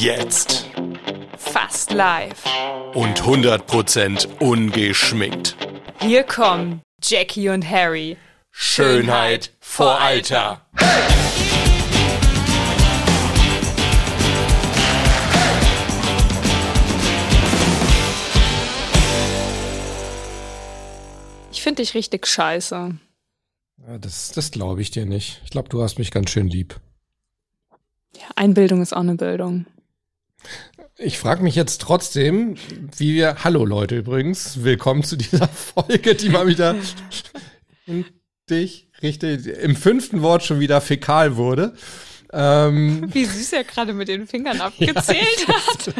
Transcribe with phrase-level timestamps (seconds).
[0.00, 0.64] Jetzt.
[1.36, 2.42] Fast live.
[2.94, 5.54] Und 100% ungeschminkt.
[6.00, 8.16] Hier kommen Jackie und Harry.
[8.50, 10.62] Schönheit vor Alter.
[21.52, 22.94] Ich finde dich richtig scheiße.
[23.86, 25.42] Ja, das das glaube ich dir nicht.
[25.44, 26.80] Ich glaube, du hast mich ganz schön lieb.
[28.16, 29.66] Ja, Einbildung ist auch eine Bildung.
[30.96, 32.56] Ich frage mich jetzt trotzdem,
[32.96, 33.36] wie wir.
[33.44, 36.76] Hallo Leute übrigens, willkommen zu dieser Folge, die mal wieder
[37.86, 38.04] in
[38.48, 41.74] dich richtig im fünften Wort schon wieder fäkal wurde.
[42.32, 45.94] Ähm, Wie süß er gerade mit den Fingern abgezählt hat.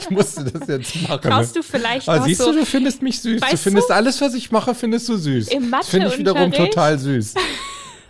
[0.00, 1.20] ich musste das jetzt machen.
[1.22, 3.40] Schaust du vielleicht Aber siehst so du, du findest mich süß.
[3.40, 3.94] Du findest du?
[3.94, 5.48] alles, was ich mache, findest du süß.
[5.48, 7.34] Im das finde ich wiederum total süß.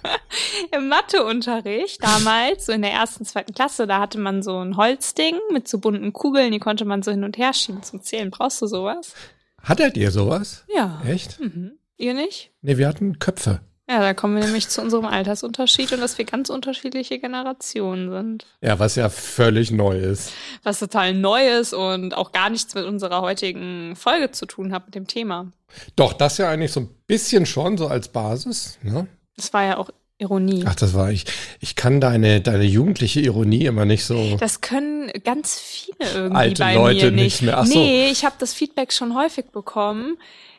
[0.77, 5.37] im Matheunterricht damals, so in der ersten, zweiten Klasse, da hatte man so ein Holzding
[5.53, 8.31] mit so bunten Kugeln, die konnte man so hin und her schieben zum Zählen.
[8.31, 9.15] Brauchst du sowas?
[9.63, 10.65] Hattet ihr sowas?
[10.75, 11.03] Ja.
[11.07, 11.39] Echt?
[11.41, 11.79] Mhm.
[11.97, 12.51] Ihr nicht?
[12.63, 13.61] Nee, wir hatten Köpfe.
[13.89, 18.47] Ja, da kommen wir nämlich zu unserem Altersunterschied und dass wir ganz unterschiedliche Generationen sind.
[18.61, 20.33] Ja, was ja völlig neu ist.
[20.63, 24.87] Was total neu ist und auch gar nichts mit unserer heutigen Folge zu tun hat,
[24.87, 25.53] mit dem Thema.
[25.97, 28.79] Doch, das ja eigentlich so ein bisschen schon, so als Basis.
[28.83, 29.09] Ne?
[29.37, 30.65] Das war ja auch Ironie.
[30.67, 31.25] Ach, das war ich.
[31.61, 34.37] Ich kann deine, deine jugendliche Ironie immer nicht so.
[34.39, 37.43] Das können ganz viele irgendwie Alte bei Leute mir nicht nicht.
[37.43, 37.59] mehr.
[37.59, 37.79] Ach so.
[37.79, 40.17] Nee, ich habe das Feedback schon häufig bekommen.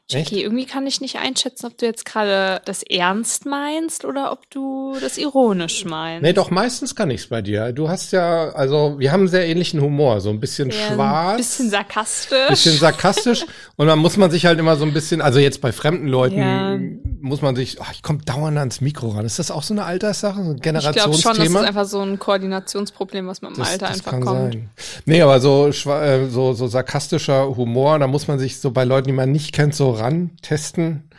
[0.10, 0.44] Jackie, Echt?
[0.44, 4.96] irgendwie kann ich nicht einschätzen, ob du jetzt gerade das ernst meinst oder ob du
[5.00, 6.24] das ironisch meinst.
[6.24, 7.72] Nee, doch, meistens kann ich's bei dir.
[7.72, 10.20] Du hast ja, also, wir haben sehr ähnlichen Humor.
[10.20, 11.32] So ein bisschen Ja, schwarz.
[11.32, 12.48] Ein bisschen sarkastisch.
[12.50, 13.46] bisschen sarkastisch
[13.78, 16.38] und dann muss man sich halt immer so ein bisschen, also jetzt bei fremden Leuten
[16.38, 16.78] Ja.
[17.22, 19.26] muss man sich, ach, ich komme dauernd ans Mikro ran.
[19.26, 21.34] Ist das auch so eine Alterssache, so ein ich glaube Generationsthema?
[21.36, 24.54] schon, das ist einfach so ein Koordinationsproblem, was mit dem Alter einfach kann kommt.
[24.54, 24.70] sein.
[25.06, 29.08] Nee, aber so, äh, so, so sarkastischer Humor, da muss man sich so bei Leuten,
[29.08, 31.10] die man nicht kennt, so ran testen.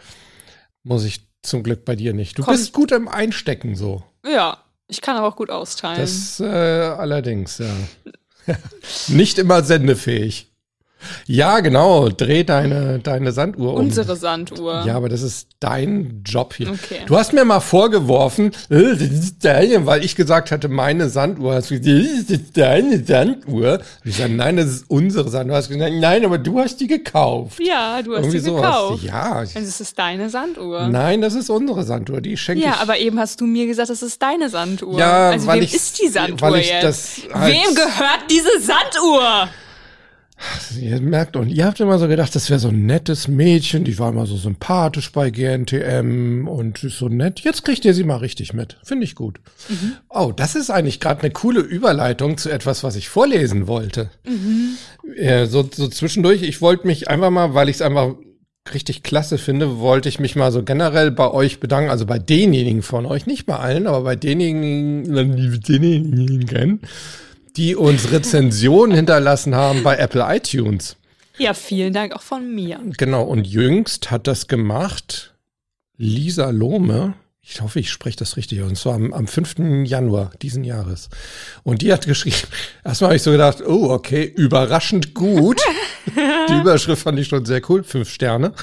[0.82, 2.38] Muss ich zum Glück bei dir nicht.
[2.38, 4.02] Du Kommt- bist gut im Einstecken so.
[4.26, 4.58] Ja,
[4.88, 6.00] ich kann aber auch gut austeilen.
[6.00, 7.74] Das äh, allerdings, ja.
[9.08, 10.50] nicht immer sendefähig.
[11.26, 12.08] Ja, genau.
[12.08, 13.80] Dreh deine, deine Sanduhr um.
[13.80, 14.84] Unsere Sanduhr.
[14.86, 16.70] Ja, aber das ist dein Job hier.
[16.70, 17.00] Okay.
[17.06, 18.76] Du hast mir mal vorgeworfen, äh,
[19.86, 21.54] weil ich gesagt hatte, meine Sanduhr.
[21.54, 23.80] Hast du gesagt, das ist deine Sanduhr.
[24.04, 25.54] Ich sage, nein, das ist unsere Sanduhr.
[25.54, 27.58] Du hast gesagt, nein, aber du hast die gekauft.
[27.60, 28.62] Ja, du hast Irgendwie sie sowas.
[28.62, 29.02] gekauft.
[29.04, 29.38] Ja.
[29.40, 30.88] Und es ist deine Sanduhr.
[30.88, 32.20] Nein, das ist unsere Sanduhr.
[32.20, 32.80] Die schenke Ja, ich.
[32.80, 34.98] aber eben hast du mir gesagt, das ist deine Sanduhr.
[34.98, 36.84] Ja, also weil wem ich- ist die Sanduhr weil ich jetzt?
[36.84, 39.48] das halt- wem gehört diese Sanduhr?
[40.80, 43.98] Ihr merkt, und ihr habt immer so gedacht, das wäre so ein nettes Mädchen, die
[43.98, 47.40] war immer so sympathisch bei GNTM und ist so nett.
[47.40, 48.76] Jetzt kriegt ihr sie mal richtig mit.
[48.82, 49.40] Finde ich gut.
[50.08, 54.10] Oh, das ist eigentlich gerade eine coole Überleitung zu etwas, was ich vorlesen wollte.
[55.16, 58.14] Äh, so, so zwischendurch, ich wollte mich einfach mal, weil ich es einfach
[58.72, 62.82] richtig klasse finde, wollte ich mich mal so generell bei euch bedanken, also bei denjenigen
[62.82, 66.80] von euch, nicht bei allen, aber bei denjenigen, die denjenigen kennen,
[67.56, 70.96] die uns Rezensionen hinterlassen haben bei Apple iTunes.
[71.38, 72.80] Ja, vielen Dank auch von mir.
[72.96, 75.34] Genau, und jüngst hat das gemacht
[75.96, 77.14] Lisa Lohme.
[77.46, 78.62] Ich hoffe, ich spreche das richtig.
[78.62, 78.68] aus.
[78.70, 79.86] Und zwar am, am 5.
[79.86, 81.10] Januar diesen Jahres.
[81.62, 82.36] Und die hat geschrieben,
[82.84, 85.60] erstmal habe ich so gedacht, oh, okay, überraschend gut.
[86.48, 88.54] die Überschrift fand ich schon sehr cool, fünf Sterne.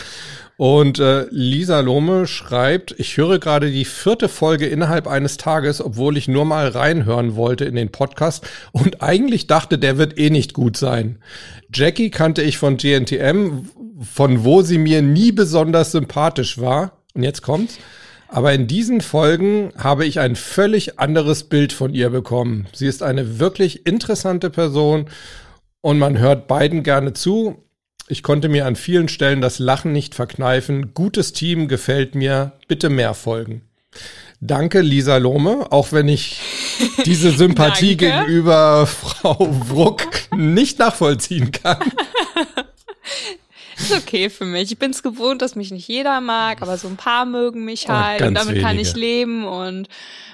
[0.62, 6.18] Und äh, Lisa Lohme schreibt, ich höre gerade die vierte Folge innerhalb eines Tages, obwohl
[6.18, 10.54] ich nur mal reinhören wollte in den Podcast und eigentlich dachte, der wird eh nicht
[10.54, 11.18] gut sein.
[11.74, 13.70] Jackie kannte ich von GNTM,
[14.02, 16.92] von wo sie mir nie besonders sympathisch war.
[17.16, 17.80] Und jetzt kommt's.
[18.28, 22.68] Aber in diesen Folgen habe ich ein völlig anderes Bild von ihr bekommen.
[22.72, 25.10] Sie ist eine wirklich interessante Person
[25.82, 27.64] und man hört beiden gerne zu.
[28.12, 30.94] Ich konnte mir an vielen Stellen das Lachen nicht verkneifen.
[30.94, 32.52] Gutes Team gefällt mir.
[32.68, 33.62] Bitte mehr Folgen.
[34.42, 36.42] Danke, Lisa Lohme, auch wenn ich
[37.06, 40.04] diese Sympathie gegenüber Frau Bruck
[40.36, 41.80] nicht nachvollziehen kann.
[43.78, 44.74] Ist okay für mich.
[44.74, 47.88] Ich bin es gewohnt, dass mich nicht jeder mag, aber so ein paar mögen mich
[47.90, 48.90] Aber halt ganz und damit kann wenige.
[48.90, 49.88] ich leben und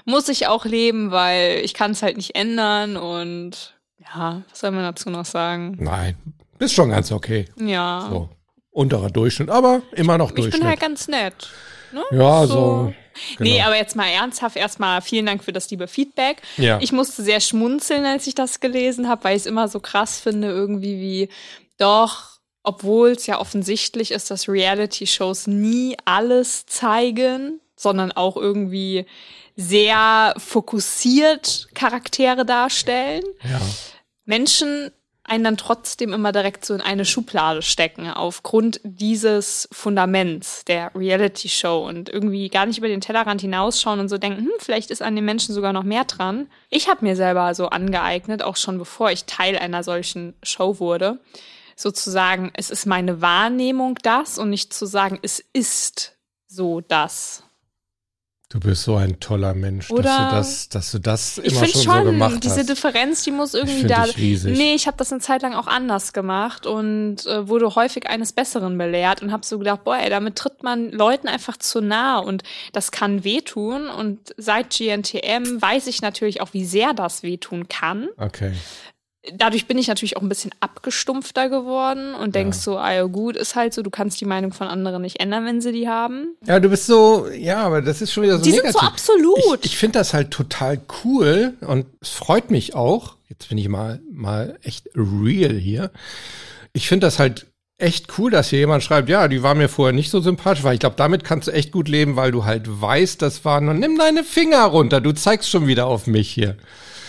[0.03, 4.71] muss ich auch leben, weil ich kann es halt nicht ändern und ja, was soll
[4.71, 5.77] man dazu noch sagen?
[5.79, 6.15] Nein,
[6.59, 7.45] ist schon ganz okay.
[7.59, 8.07] Ja.
[8.09, 8.29] So,
[8.71, 10.61] unterer Durchschnitt, aber immer noch Ich Durchschnitt.
[10.61, 11.49] bin halt ganz nett.
[11.91, 12.03] Ne?
[12.11, 12.93] ja, so.
[13.39, 13.67] Nee, genau.
[13.67, 16.41] aber jetzt mal ernsthaft erstmal vielen Dank für das liebe Feedback.
[16.57, 16.77] Ja.
[16.81, 20.19] Ich musste sehr schmunzeln, als ich das gelesen habe, weil ich es immer so krass
[20.19, 21.29] finde, irgendwie wie
[21.77, 29.05] doch, obwohl es ja offensichtlich ist, dass Reality-Shows nie alles zeigen, sondern auch irgendwie
[29.55, 33.23] sehr fokussiert Charaktere darstellen.
[33.43, 33.59] ja.
[34.25, 34.91] Menschen
[35.27, 41.85] einen dann trotzdem immer direkt so in eine Schublade stecken, aufgrund dieses Fundaments der Reality-Show
[41.85, 45.15] und irgendwie gar nicht über den Tellerrand hinausschauen und so denken, hm, vielleicht ist an
[45.15, 46.47] den Menschen sogar noch mehr dran.
[46.69, 51.19] Ich habe mir selber so angeeignet, auch schon bevor ich Teil einer solchen Show wurde,
[51.75, 57.43] sozusagen, es ist meine Wahrnehmung das und nicht zu sagen, es ist so das.
[58.49, 61.65] Du bist so ein toller Mensch, Oder dass du das, dass du das Ich immer
[61.65, 62.69] finde schon, schon, so gemacht diese hast.
[62.69, 64.05] Differenz, die muss irgendwie find da.
[64.05, 64.57] dich riesig.
[64.57, 68.31] Nee, ich habe das eine Zeit lang auch anders gemacht und äh, wurde häufig eines
[68.31, 72.19] Besseren belehrt und habe so gedacht, boah, ey, damit tritt man Leuten einfach zu nah
[72.19, 73.89] und das kann wehtun.
[73.89, 78.07] Und seit GNTM weiß ich natürlich auch, wie sehr das wehtun kann.
[78.15, 78.53] Okay.
[79.33, 83.35] Dadurch bin ich natürlich auch ein bisschen abgestumpfter geworden und denkst so, ah ja gut,
[83.35, 86.35] ist halt so, du kannst die Meinung von anderen nicht ändern, wenn sie die haben.
[86.45, 88.81] Ja, du bist so, ja, aber das ist schon wieder so Die sind negativ.
[88.81, 89.59] so absolut.
[89.59, 93.15] Ich, ich finde das halt total cool und es freut mich auch.
[93.29, 95.91] Jetzt bin ich mal, mal echt real hier.
[96.73, 97.47] Ich finde das halt
[97.77, 100.73] echt cool, dass hier jemand schreibt, ja, die war mir vorher nicht so sympathisch, weil
[100.73, 103.73] ich glaube, damit kannst du echt gut leben, weil du halt weißt, das war nur,
[103.73, 106.57] nimm deine Finger runter, du zeigst schon wieder auf mich hier.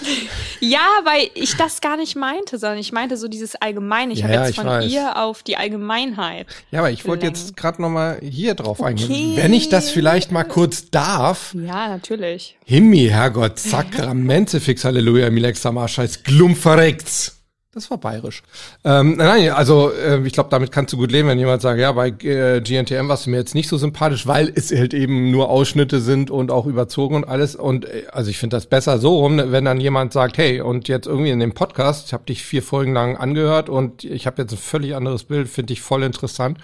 [0.60, 4.12] Ja, weil ich das gar nicht meinte, sondern ich meinte so dieses Allgemeine.
[4.12, 4.90] Ich Ja, habe ja, jetzt von weiß.
[4.90, 6.46] ihr auf die Allgemeinheit.
[6.72, 8.88] Ja, aber ich wollte jetzt gerade noch mal hier drauf Okay.
[8.90, 9.36] eingehen.
[9.36, 11.54] Wenn ich das vielleicht mal kurz darf.
[11.54, 12.56] Ja, natürlich.
[12.64, 17.37] Himmi, Herrgott, Sakramente, fix Halleluja, Milex Scheiß Glumpferrects.
[17.74, 18.42] Das war bayerisch.
[18.82, 21.92] Ähm, nein, also äh, ich glaube, damit kannst du gut leben, wenn jemand sagt, ja,
[21.92, 25.50] bei äh, GNTM warst du mir jetzt nicht so sympathisch, weil es halt eben nur
[25.50, 27.56] Ausschnitte sind und auch überzogen und alles.
[27.56, 30.88] Und äh, also ich finde das besser so rum, wenn dann jemand sagt, hey, und
[30.88, 34.40] jetzt irgendwie in dem Podcast, ich habe dich vier Folgen lang angehört und ich habe
[34.40, 36.56] jetzt ein völlig anderes Bild, finde ich voll interessant.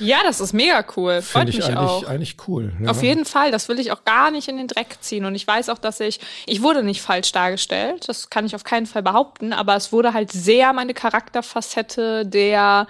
[0.00, 1.22] Ja, das ist mega cool.
[1.22, 2.04] Freut Finde ich mich eigentlich, auch.
[2.04, 2.72] eigentlich cool.
[2.80, 2.90] Ja.
[2.90, 5.24] Auf jeden Fall, das will ich auch gar nicht in den Dreck ziehen.
[5.24, 8.64] Und ich weiß auch, dass ich, ich wurde nicht falsch dargestellt, das kann ich auf
[8.64, 12.86] keinen Fall behaupten, aber es wurde halt sehr meine Charakterfacette der,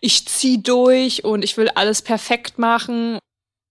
[0.00, 3.18] ich zieh durch und ich will alles perfekt machen.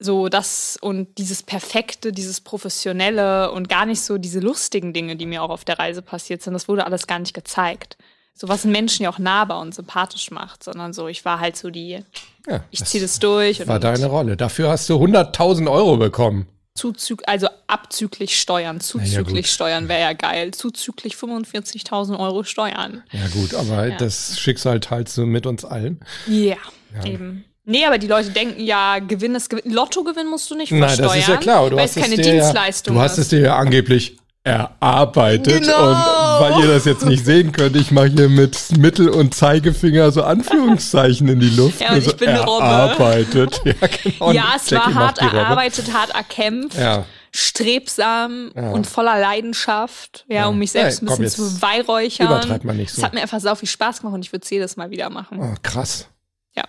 [0.02, 5.26] So das und dieses Perfekte, dieses Professionelle und gar nicht so diese lustigen Dinge, die
[5.26, 7.98] mir auch auf der Reise passiert sind, das wurde alles gar nicht gezeigt.
[8.40, 11.58] So was einen Menschen ja auch nahbar und sympathisch macht, sondern so, ich war halt
[11.58, 12.06] so die,
[12.48, 14.38] Ja, ich ziehe das durch war deine Rolle.
[14.38, 16.48] Dafür hast du 100.000 Euro bekommen.
[16.74, 19.48] Zuzug, also abzüglich Steuern, zuzüglich gut.
[19.48, 20.52] Steuern wäre ja geil.
[20.52, 23.04] Zuzüglich 45.000 Euro Steuern.
[23.12, 26.00] Ja gut, aber das Schicksal teilst du mit uns allen.
[26.26, 26.56] Ja,
[27.04, 27.44] eben.
[27.66, 29.74] Nee, aber die Leute denken ja, Gewinn ist Gewinn.
[29.74, 31.10] Lottogewinn musst du nicht Nein, versteuern.
[31.10, 31.70] das ist ja klar.
[31.70, 35.62] Du weil hast es keine dir Dienstleistung Ja, du hast es dir ja angeblich erarbeitet.
[35.64, 35.90] Genau.
[35.90, 35.96] Und
[36.42, 40.24] weil ihr das jetzt nicht sehen könnt, ich mache hier mit Mittel- und Zeigefinger so
[40.24, 41.82] Anführungszeichen in die Luft.
[41.82, 42.30] Ja, und Also ich bin.
[42.30, 43.62] Erarbeitet.
[43.66, 44.32] Ja, genau.
[44.32, 47.06] ja, es Jackie war hart erarbeitet, hart erkämpft, Ja.
[47.34, 48.72] strebsam Ja.
[48.72, 52.28] und voller Leidenschaft, ja, um mich selbst ein komm, bisschen jetzt zu beweihräuchern.
[52.28, 53.00] übertreib mal nicht so.
[53.02, 55.10] Es hat mir einfach sau viel Spaß gemacht und ich würde es jedes Mal wieder
[55.10, 55.38] machen.
[55.40, 56.08] Oh, krass.
[56.56, 56.64] Ja.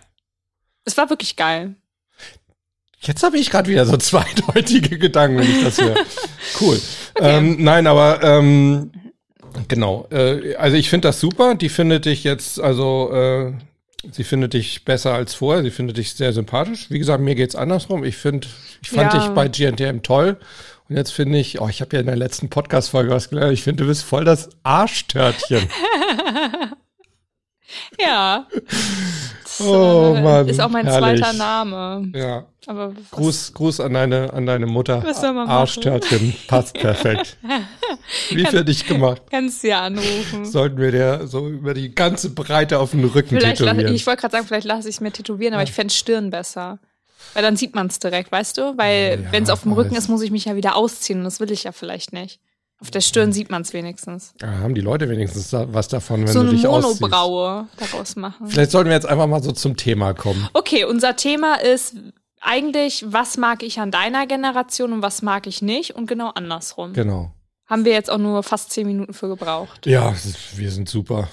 [0.85, 1.77] Es war wirklich geil.
[3.03, 5.97] Jetzt habe ich gerade wieder so zweideutige Gedanken, wenn ich das höre.
[6.61, 6.81] Cool.
[7.21, 8.91] Ähm, nein, aber ähm,
[9.69, 10.07] genau.
[10.11, 11.55] Äh, also ich finde das super.
[11.55, 13.53] Die findet dich jetzt, also äh,
[14.11, 15.63] sie findet dich besser als vorher.
[15.63, 16.91] Sie findet dich sehr sympathisch.
[16.91, 18.05] Wie gesagt, mir geht's andersrum.
[18.05, 18.49] Ich finde,
[18.83, 19.21] ich fand Ja.
[19.21, 20.39] dich bei GNTM toll.
[20.89, 23.53] Und jetzt finde ich, oh, ich habe ja in der letzten Podcast-Folge was gelernt.
[23.53, 25.69] Ich finde, du bist voll das Arschtörtchen.
[28.01, 28.49] Ja.
[29.63, 31.21] Oh, äh, Mann, Ist auch mein herrlich.
[31.21, 32.11] zweiter Name.
[32.15, 32.45] ja.
[32.67, 35.03] Aber was- Gruß, Gruß an deine, an deine Mutter.
[35.05, 35.57] Was soll man machen?
[35.59, 36.35] Arschtörtchen.
[36.47, 37.39] Passt perfekt.
[38.31, 39.23] Wie für dich gemacht.
[39.31, 40.45] Kannst du ja anrufen.
[40.45, 43.95] Sollten wir der so über die ganze Breite auf den Rücken Vielleicht lass, tätowieren.
[43.95, 46.79] ich wollte gerade sagen, vielleicht lasse ich es mir tätowieren, aber ich fände Stirn besser.
[47.35, 48.77] Weil dann sieht man es direkt, weißt du?
[48.77, 49.79] Weil Ja, wenn es auf dem weiß.
[49.79, 52.41] Rücken ist, muss ich mich ja wieder ausziehen und das will ich ja vielleicht nicht.
[52.81, 54.33] Auf der Stirn sieht man es wenigstens.
[54.41, 57.01] Ja, haben die Leute wenigstens da- was davon, wenn so du eine dich ausziehst.
[57.03, 58.47] Monobraue daraus machen.
[58.47, 60.49] Vielleicht sollten wir jetzt einfach mal so zum Thema kommen.
[60.55, 61.97] Okay, unser Thema ist
[62.41, 66.95] eigentlich, was mag ich an deiner Generation und was mag ich nicht und genau andersrum.
[66.95, 67.33] Genau.
[67.67, 69.87] Haben wir jetzt auch nur fast zehn Minuten für gebraucht.
[69.87, 70.15] Ja,
[70.57, 71.29] wir sind super.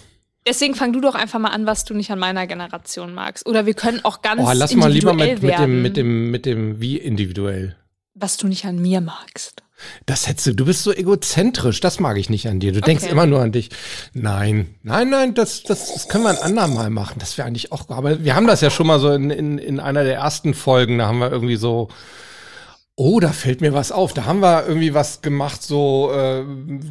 [0.46, 3.46] Deswegen fang du doch einfach mal an, was du nicht an meiner Generation magst.
[3.48, 6.46] Oder wir können auch ganz Oh, lass mal lieber mit, mit dem, mit dem, mit
[6.46, 7.76] dem wie individuell.
[8.14, 9.64] was du nicht an mir magst.
[10.06, 12.72] Das hättest du, du bist so egozentrisch, das mag ich nicht an dir.
[12.72, 13.12] Du denkst Okay.
[13.12, 13.70] immer nur an dich.
[14.14, 17.20] Nein, nein, nein, das, das, das können wir ein andermal machen.
[17.20, 19.80] Das wäre eigentlich auch, aber wir haben das ja schon mal so in, in, in
[19.80, 21.90] einer der ersten Folgen, da haben wir irgendwie so,
[22.96, 24.14] oh, da fällt mir was auf.
[24.14, 26.44] Da haben wir irgendwie was gemacht, so äh,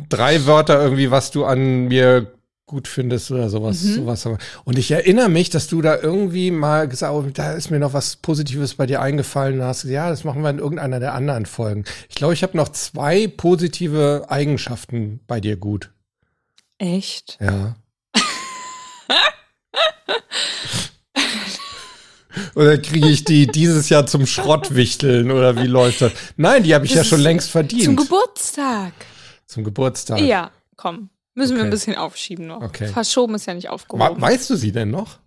[0.09, 2.33] drei Wörter irgendwie, was du an mir
[2.67, 3.83] gut findest oder sowas.
[3.83, 3.95] Mhm.
[3.95, 4.39] sowas haben wir.
[4.65, 7.79] Und ich erinnere mich, dass du da irgendwie mal gesagt hast, oh, da ist mir
[7.79, 9.61] noch was Positives bei dir eingefallen.
[9.61, 11.85] Da hast du gesagt, ja, das machen wir in irgendeiner der anderen Folgen.
[12.09, 15.93] Ich glaube, ich habe noch zwei positive Eigenschaften bei dir gut.
[16.79, 17.39] Echt?
[17.41, 17.77] Ja.
[22.55, 26.13] Oder kriege ich die dieses Jahr zum Schrottwichteln oder wie läuft das?
[26.37, 27.85] Nein, die habe ich Das ja schon längst verdient.
[27.85, 28.93] Zum Geburtstag.
[29.47, 30.21] Zum Geburtstag.
[30.21, 31.09] Ja, komm.
[31.37, 31.69] Müssen wir Okay.
[31.69, 32.63] ein bisschen aufschieben noch.
[32.63, 32.89] Okay.
[32.89, 34.21] Verschoben ist ja nicht aufgehoben.
[34.21, 35.19] Weißt du sie denn noch?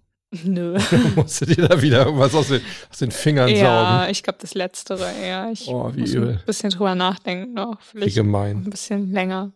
[0.44, 0.78] Nö.
[1.16, 2.62] Musst du dir da wieder irgendwas aus den,
[2.92, 4.12] aus den Fingern Ja, saugen?
[4.12, 5.50] ich glaube das Letztere eher.
[5.52, 6.30] Ich Oh, wie muss übel.
[6.40, 7.78] ein bisschen drüber nachdenken noch.
[7.94, 8.58] Wie Vielleicht gemein.
[8.66, 9.54] ein bisschen länger.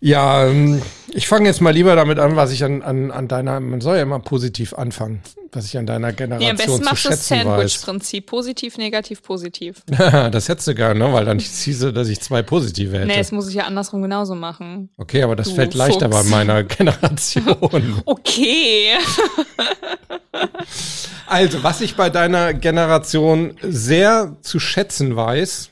[0.00, 3.60] Ja, ähm, ich fange jetzt mal lieber damit an, was ich an, an, an deiner,
[3.60, 5.22] man soll ja immer positiv anfangen,
[5.54, 7.44] was ich an deiner Nee, am Generation besten zu das schätzen weiß.
[7.44, 8.26] Sandwich-Prinzip.
[8.26, 9.82] Positiv, negativ, positiv.
[9.86, 11.12] das hättest du gerne, ne?
[11.12, 13.06] weil dann hieße, dass ich zwei positive hätte.
[13.06, 14.88] Nee, das muss ich ja andersrum genauso machen.
[14.96, 16.24] okay, aber das Du fällt leichter Fuchs.
[16.24, 18.02] bei meiner Generation.
[18.04, 18.94] Okay.
[21.26, 25.70] also, was ich bei deiner Generation sehr zu schätzen weiß,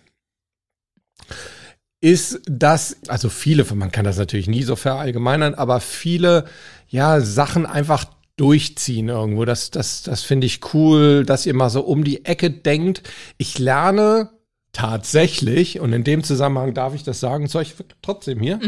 [2.00, 6.44] ist, dass, also viele, man kann das natürlich nie so verallgemeinern, aber viele,
[6.88, 8.06] ja, Sachen einfach
[8.40, 9.44] durchziehen irgendwo.
[9.44, 13.02] Das, das, das finde ich cool, dass ihr mal so um die Ecke denkt.
[13.36, 14.30] Ich lerne
[14.72, 18.58] tatsächlich, und in dem Zusammenhang darf ich das sagen, soll ich trotzdem hier?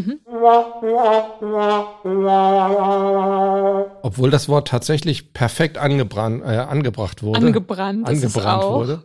[4.03, 7.47] Obwohl das Wort tatsächlich perfekt angebrannt, äh, angebracht wurde.
[7.47, 9.03] Angebrannt angebrannt wurde.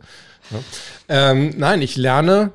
[0.50, 1.30] Ja.
[1.30, 2.52] Ähm, nein, ich lerne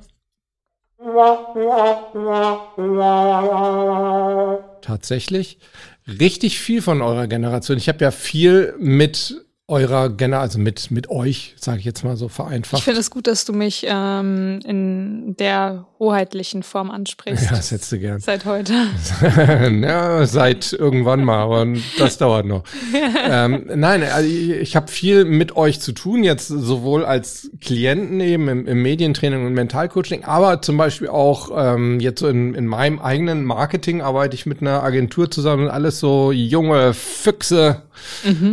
[4.81, 5.57] tatsächlich
[6.07, 7.77] richtig viel von eurer Generation.
[7.77, 12.15] Ich habe ja viel mit eurer Generation, also mit, mit euch, sage ich jetzt mal
[12.15, 12.83] so Ich vereinfacht.
[12.83, 17.43] finde es gut, dass du mich ähm, in der hoheitlichen Form ansprichst.
[17.53, 18.19] Ja, das hättest du gern.
[18.19, 18.73] Seit heute.
[19.81, 22.63] ja, seit irgendwann mal, aber das dauert noch.
[23.29, 28.19] ähm, nein, also ich, ich habe viel mit euch zu tun, jetzt sowohl als Klienten
[28.19, 32.67] eben im, im Medientraining und Mentalcoaching, aber zum Beispiel auch ähm, jetzt so in, in
[32.67, 37.81] meinem eigenen Marketing arbeite ich mit einer Agentur zusammen, alles so junge Füchse,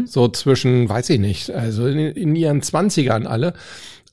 [0.06, 3.54] so zwischen, weiß ich nicht, also in, in ihren Zwanzigern alle.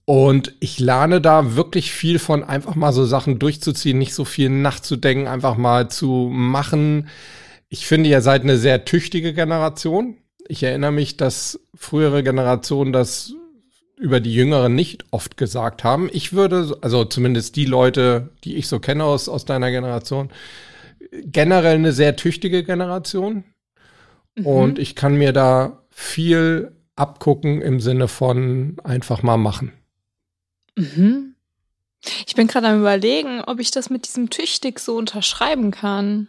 [0.05, 4.49] Und ich lerne da wirklich viel von, einfach mal so Sachen durchzuziehen, nicht so viel
[4.49, 7.09] nachzudenken, einfach mal zu machen.
[7.67, 10.15] Ich finde, ihr seid eine sehr tüchtige Generation.
[10.47, 13.33] Ich erinnere mich, dass frühere Generationen das
[13.97, 16.09] über die Jüngeren nicht oft gesagt haben.
[16.13, 20.29] Ich würde, also zumindest die Leute, die ich so kenne aus, aus deiner Generation,
[21.25, 23.43] generell eine sehr tüchtige Generation.
[24.45, 29.71] Und ich kann mir da viel abgucken im Sinne von einfach mal machen.
[30.75, 31.35] Mhm.
[32.25, 36.27] Ich bin gerade am überlegen, ob ich das mit diesem tüchtig so unterschreiben kann.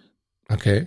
[0.49, 0.87] Okay.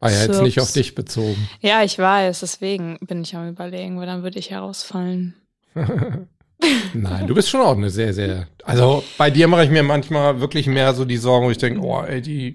[0.00, 1.48] War ja jetzt nicht auf dich bezogen.
[1.60, 5.34] Ja, ich weiß, deswegen bin ich am überlegen, weil dann würde ich herausfallen.
[6.94, 8.46] Nein, du bist schon auch eine sehr, sehr.
[8.64, 11.80] Also bei dir mache ich mir manchmal wirklich mehr so die Sorgen, wo ich denke,
[11.80, 12.54] oh, ey, die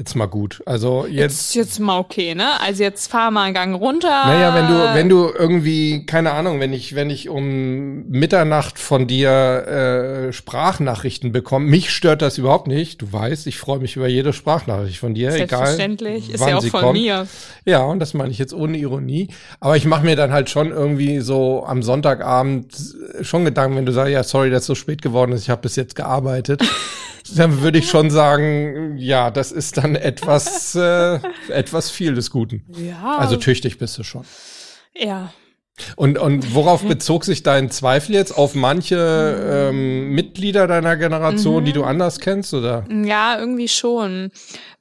[0.00, 0.62] jetzt mal gut.
[0.64, 1.54] Also jetzt.
[1.54, 2.58] Jetzt, jetzt mal okay, ne?
[2.60, 4.08] Also jetzt fahr mal einen Gang runter.
[4.08, 9.06] Naja, wenn du, wenn du irgendwie, keine Ahnung, wenn ich, wenn ich um Mitternacht von
[9.06, 13.02] dir äh, Sprachnachrichten bekomme, mich stört das überhaupt nicht.
[13.02, 15.48] Du weißt, ich freue mich über jede Sprachnachricht von dir, egal.
[15.48, 16.92] Selbstverständlich, ist ja auch von kommt.
[16.94, 17.26] mir.
[17.66, 19.28] Ja, und das meine ich jetzt ohne Ironie.
[19.60, 22.74] Aber ich mache mir dann halt schon irgendwie so am Sonntagabend
[23.20, 25.60] schon Gedanken, wenn du sagst, ja, sorry, dass es so spät geworden ist, ich habe
[25.60, 26.62] bis jetzt gearbeitet.
[27.36, 31.18] dann würde ich schon sagen, ja, das ist dann etwas, äh,
[31.48, 32.64] etwas viel des Guten.
[32.76, 33.18] Ja.
[33.18, 34.24] Also tüchtig bist du schon.
[34.94, 35.32] ja.
[35.96, 38.36] Und, und worauf bezog sich dein Zweifel jetzt?
[38.36, 42.84] Auf manche ähm, Mitglieder deiner Generation, die du anders kennst, oder?
[42.90, 44.30] Ja, irgendwie schon.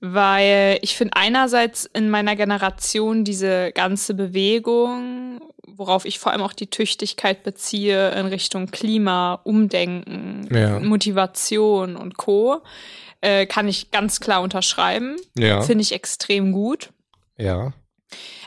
[0.02, 5.40] Weil ich finde einerseits in meiner Generation diese ganze Bewegung,
[5.76, 10.80] worauf ich vor allem auch die Tüchtigkeit beziehe in Richtung Klima, Umdenken, Ja.
[10.80, 12.62] Motivation und Co.,
[13.22, 15.18] äh, kann ich ganz klar unterschreiben.
[15.38, 15.62] Ja.
[15.62, 16.90] Finde ich extrem gut.
[17.38, 17.74] Ja.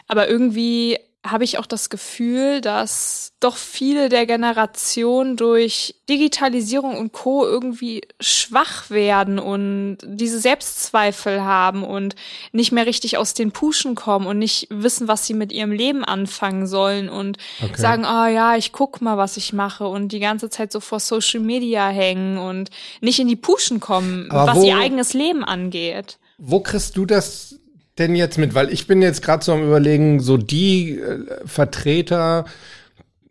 [0.08, 7.12] Aber irgendwie habe ich auch das Gefühl, dass doch viele der Generation durch Digitalisierung und
[7.12, 7.46] Co.
[7.46, 12.16] irgendwie schwach werden und diese Selbstzweifel haben und
[12.50, 16.04] nicht mehr richtig aus den Puschen kommen und nicht wissen, was sie mit ihrem Leben
[16.04, 17.80] anfangen sollen und Okay.
[17.80, 20.98] sagen, ah ja, ich guck mal, was ich mache und die ganze Zeit so vor
[20.98, 26.18] Social Media hängen und nicht in die Puschen kommen, Aber was ihr eigenes Leben angeht.
[26.38, 27.60] Wo kriegst du das
[27.98, 28.54] denn jetzt mit?
[28.54, 32.44] Weil ich bin jetzt gerade so am überlegen, so die äh, Vertreter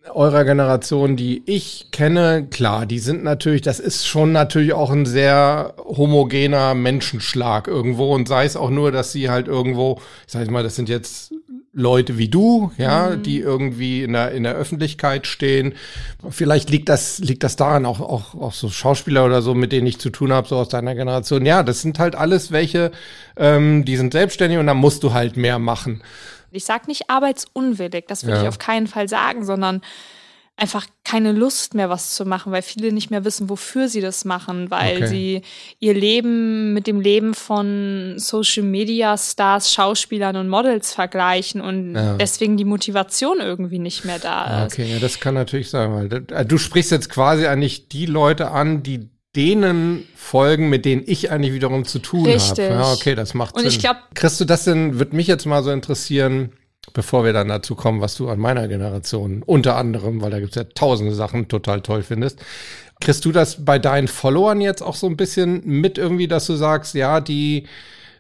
[0.10, 5.06] eurer Generation, die ich kenne, klar, die sind natürlich, das ist schon natürlich auch ein
[5.06, 10.50] sehr homogener Menschenschlag irgendwo und sei es auch nur, dass sie halt irgendwo, ich sag
[10.50, 11.34] mal, das sind jetzt
[11.74, 13.24] Leute wie du, ja, mhm.
[13.24, 15.74] die irgendwie in der, in der Öffentlichkeit stehen.
[16.30, 19.88] Vielleicht liegt das, liegt das daran, auch, auch, auch so Schauspieler oder so, mit denen
[19.88, 21.46] ich zu tun habe, so aus deiner Generation.
[21.46, 22.92] Ja, das sind halt alles welche,
[23.38, 26.02] ähm, die sind selbstständig und da musst du halt mehr machen.
[26.52, 28.42] Ich sag nicht arbeitsunwillig, das würde ja.
[28.44, 29.82] ich auf keinen Fall sagen, sondern
[30.62, 34.26] einfach keine Lust mehr, was zu machen, weil viele nicht mehr wissen, wofür sie das
[34.26, 35.08] machen, weil okay.
[35.08, 35.42] sie
[35.80, 42.16] ihr Leben mit dem Leben von Social Media Stars, Schauspielern und Models vergleichen und ja.
[42.18, 44.74] deswegen die Motivation irgendwie nicht mehr da ist.
[44.74, 48.52] Okay, ja, das kann natürlich sein, weil äh, du sprichst jetzt quasi eigentlich die Leute
[48.52, 52.62] an, die denen folgen, mit denen ich eigentlich wiederum zu tun habe.
[52.62, 53.70] Ja, okay, das macht und Sinn.
[53.70, 56.52] Ich glaub, Kriegst du das denn, würde mich jetzt mal so interessieren,
[56.94, 60.56] bevor wir dann dazu kommen, was du an meiner Generation unter anderem, weil da gibt's
[60.56, 62.40] ja tausende Sachen, total toll findest.
[63.00, 66.56] Kriegst du das bei deinen Followern jetzt auch so ein bisschen mit irgendwie, dass du
[66.56, 67.68] sagst, ja, die,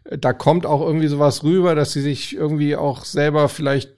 [0.05, 3.91] da kommt auch irgendwie sowas rüber, dass sie sich irgendwie auch selber vielleicht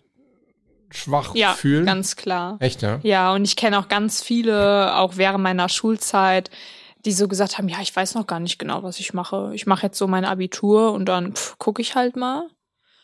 [0.92, 1.86] schwach ja, fühlen?
[1.86, 2.58] Ja, ganz klar.
[2.60, 3.00] Echt, ja?
[3.04, 6.50] Ja, und ich kenne auch ganz viele, auch während meiner Schulzeit,
[7.06, 9.52] die so gesagt haben, ja, ich weiß noch gar nicht genau, was ich mache.
[9.54, 12.48] Ich mache jetzt so mein Abitur und dann gucke ich halt mal.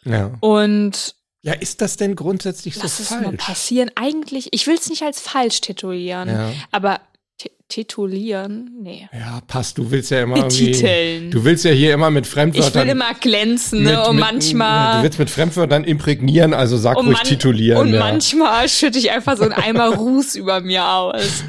[0.05, 0.31] Ja.
[0.39, 3.25] Und ja, ist das denn grundsätzlich Lass so es falsch?
[3.25, 3.91] mal passieren.
[3.95, 6.51] Eigentlich, ich will es nicht als falsch titulieren, Ja.
[6.71, 6.99] aber
[7.37, 9.07] ti- titulieren, nee.
[9.13, 9.77] Ja, passt.
[9.77, 11.31] Du willst ja immer Betiteln.
[11.31, 12.83] Du willst ja hier immer mit Ich Fremdwörtern.
[12.83, 13.91] will immer glänzen, ne?
[13.91, 14.97] mit- und mit- manchmal.
[14.97, 17.79] Du willst mit Fremdwörtern imprägnieren, also sag und ruhig man- titulieren.
[17.79, 17.99] Und ja.
[17.99, 21.43] manchmal schütte ich einfach so einen Eimer Ruß über mir aus.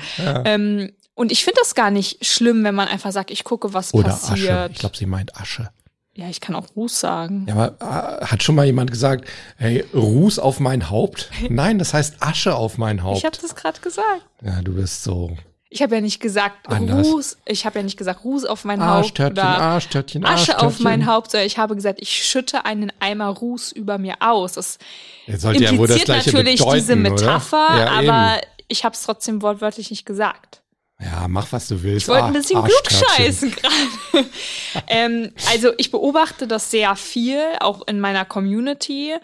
[0.45, 3.93] Ähm, und ich finde das gar nicht schlimm, wenn man einfach sagt, ich gucke, was
[3.93, 4.51] Oder passiert.
[4.51, 4.69] Asche.
[4.73, 5.71] Ich glaube, sie meint Asche.
[6.21, 7.47] Ja, ich kann auch Ruß sagen.
[7.49, 11.31] Ja, aber äh, hat schon mal jemand gesagt, hey, Ruß auf mein Haupt?
[11.49, 13.19] Nein, das heißt Asche auf mein Haupt.
[13.19, 14.23] Ich habe das gerade gesagt.
[14.43, 15.31] ja, du bist so
[15.71, 17.07] Ich habe ja nicht gesagt Anders.
[17.07, 17.39] Ruß.
[17.47, 20.85] Ich habe ja nicht gesagt Ruß auf mein Haupt oder Arschtörtchen, Asche auf Arschtörtchen.
[20.85, 24.53] mein Haupt, sondern ich habe gesagt, ich schütte einen Eimer Ruß über mir aus.
[24.53, 24.79] Das
[25.27, 27.69] Jetzt sollte ja wohl das impliziert gleiche natürlich bedeuten, diese Metapher?
[27.79, 28.47] Ja, aber eben.
[28.69, 30.60] ich habe es trotzdem wortwörtlich nicht gesagt.
[31.03, 32.03] Ja, mach was du willst.
[32.03, 32.99] Ich wollte ein Ah, bisschen Arschtörtchen.
[32.99, 34.27] klugscheißen gerade.
[34.89, 39.15] ähm, also ich beobachte das sehr viel, auch in meiner Community.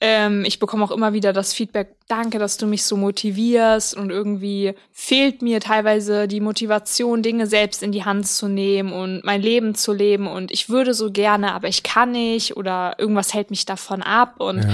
[0.00, 4.10] Ähm, ich bekomme auch immer wieder das Feedback, danke, dass du mich so motivierst und
[4.10, 9.40] irgendwie fehlt mir teilweise die Motivation, Dinge selbst in die Hand zu nehmen und mein
[9.40, 13.48] Leben zu leben und ich würde so gerne, aber ich kann nicht oder irgendwas hält
[13.50, 14.68] mich davon ab und Ja.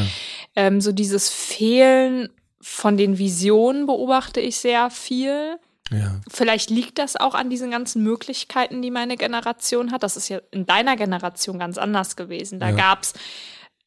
[0.56, 2.30] ähm, so dieses Fehlen
[2.60, 5.56] von den Visionen beobachte ich sehr viel.
[5.90, 6.20] Ja.
[6.28, 10.02] Vielleicht liegt das auch an diesen ganzen Möglichkeiten, die meine Generation hat.
[10.02, 12.60] Das ist ja in deiner Generation ganz anders gewesen.
[12.60, 12.76] Da Ja.
[12.76, 13.14] gab's,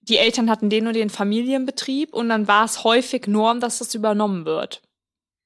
[0.01, 3.93] die Eltern hatten den und den Familienbetrieb und dann war es häufig Norm, dass das
[3.93, 4.81] übernommen wird.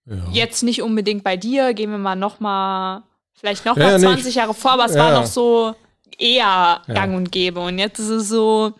[0.05, 0.15] ja.
[0.31, 3.97] Jetzt nicht unbedingt bei dir, gehen wir mal noch mal, vielleicht noch Ja, mal ja,
[3.97, 5.75] nee, 20 Jahre vor, aber es ja, war noch so
[6.17, 7.59] eher gang und gäbe.
[7.59, 8.73] Und jetzt ist es so,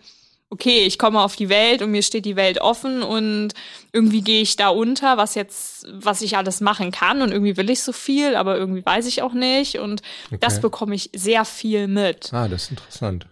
[0.50, 3.48] okay, ich komme auf die Welt und mir steht die Welt offen und
[3.92, 7.68] irgendwie gehe ich da unter, was jetzt, was ich alles machen kann und irgendwie will
[7.70, 10.02] ich so viel, aber irgendwie weiß ich auch nicht und
[10.40, 10.62] das Okay.
[10.62, 12.32] bekomme ich sehr viel mit.
[12.32, 13.26] Ah, das ist interessant.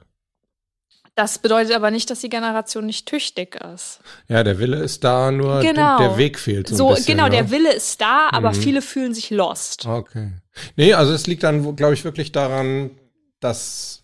[1.16, 4.00] Das bedeutet aber nicht, dass die Generation nicht tüchtig ist.
[4.27, 5.98] Ja, der Wille ist da, nur Genau.
[5.98, 7.14] der, der Weg fehlt so, So, ein bisschen.
[7.16, 7.31] genau, ne?
[7.31, 8.55] der Wille ist da, aber Mhm.
[8.55, 9.87] viele fühlen sich lost.
[9.87, 10.33] Okay.
[10.74, 12.90] Nee, also es liegt dann, glaube ich, wirklich daran,
[13.38, 14.03] dass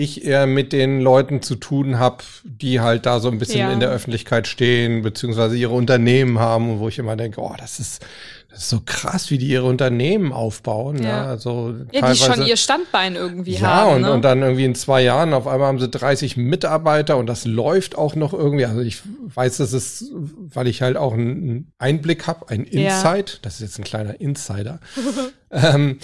[0.00, 3.72] ich eher mit den Leuten zu tun habe, die halt da so ein bisschen Ja.
[3.72, 8.04] in der Öffentlichkeit stehen, beziehungsweise ihre Unternehmen haben, wo ich immer denke, oh, das ist,
[8.50, 11.02] das ist so krass, wie die ihre Unternehmen aufbauen.
[11.02, 11.24] Ja, Ja.
[11.26, 13.96] also Ja, die schon ihr Standbein irgendwie ja, haben.
[13.96, 14.12] und, ne?
[14.12, 17.96] und dann irgendwie in zwei Jahren auf einmal haben sie 30 Mitarbeiter und das läuft
[17.96, 18.64] auch noch irgendwie.
[18.64, 19.02] Also ich
[19.34, 20.06] weiß, das ist,
[20.52, 22.96] weil ich halt auch einen Einblick habe, ein Ja.
[22.96, 24.80] Insight, das ist jetzt ein kleiner Insider,
[25.52, 25.98] ähm,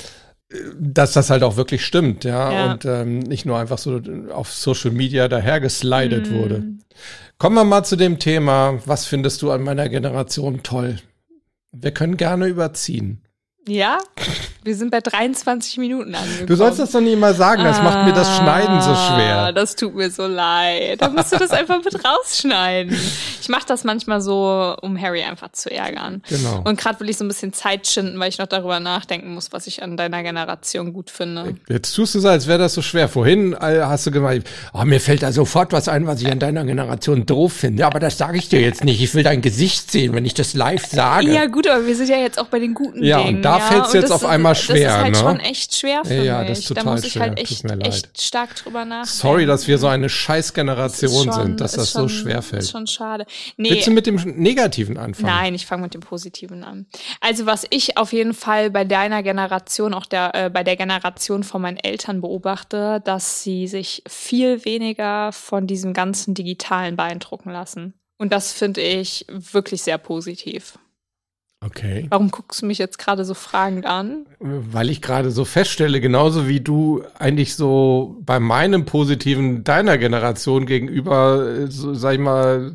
[0.78, 2.72] dass das halt auch wirklich stimmt, ja, Ja.
[2.72, 4.00] und ähm, nicht nur einfach so
[4.32, 6.34] auf Social Media dahergeslidet Mhm.
[6.34, 6.64] wurde.
[7.38, 10.98] Kommen wir mal zu dem Thema, was findest du an meiner Generation toll?
[11.72, 13.20] Wir können gerne überziehen.
[13.68, 13.98] Ja,
[14.62, 16.46] wir sind bei 23 Minuten angekommen.
[16.46, 19.52] Du sollst das doch nicht immer sagen, das macht mir das Schneiden so Ah, schwer.
[19.52, 21.02] Das tut mir so leid.
[21.02, 22.96] Da musst du das einfach mit rausschneiden.
[23.40, 26.22] Ich mache das manchmal so, um Harry einfach zu ärgern.
[26.28, 26.62] Genau.
[26.64, 29.52] Und gerade will ich so ein bisschen Zeit schinden, weil ich noch darüber nachdenken muss,
[29.52, 31.56] was ich an deiner Generation gut finde.
[31.68, 33.08] Jetzt tust du so, als wäre das so schwer.
[33.08, 36.38] Vorhin äh, hast du gemeint, oh, mir fällt da sofort was ein, was ich an
[36.38, 37.84] deiner Generation doof finde.
[37.86, 39.00] Aber das sage ich dir jetzt nicht.
[39.02, 41.32] Ich will dein Gesicht sehen, wenn ich das live sage.
[41.32, 43.36] Ja gut, aber wir sind ja jetzt auch bei den guten Ja, Dingen.
[43.36, 45.18] und da fällt's Und jetzt das auf ist- einmal schwer, Das ist halt ne?
[45.18, 46.48] schon echt schwer für Ja, mich.
[46.48, 47.72] das ist da total muss ich halt schwer.
[47.80, 49.18] Echt, echt stark drüber nachdenken.
[49.18, 52.08] Sorry, dass wir so eine scheiß Generation Ist schon- sind, dass ist das so schon-
[52.08, 52.68] schwer Ist fällt.
[52.68, 53.26] schon schade.
[53.56, 55.26] Nee, Willst du mit dem Negativen anfangen?
[55.26, 56.86] Nein, ich fange mit dem Positiven an.
[57.20, 61.44] Also was ich auf jeden Fall bei deiner Generation, auch der, äh, bei der Generation
[61.44, 67.94] von meinen Eltern beobachte, dass sie sich viel weniger von diesem ganzen Digitalen beeindrucken lassen.
[68.18, 70.78] Und das finde ich wirklich sehr positiv.
[71.66, 72.06] Okay.
[72.10, 74.26] Warum guckst du mich jetzt gerade so fragend an?
[74.38, 80.66] Weil ich gerade so feststelle, genauso wie du eigentlich so bei meinem Positiven deiner Generation
[80.66, 82.72] gegenüber, so, sag ich mal,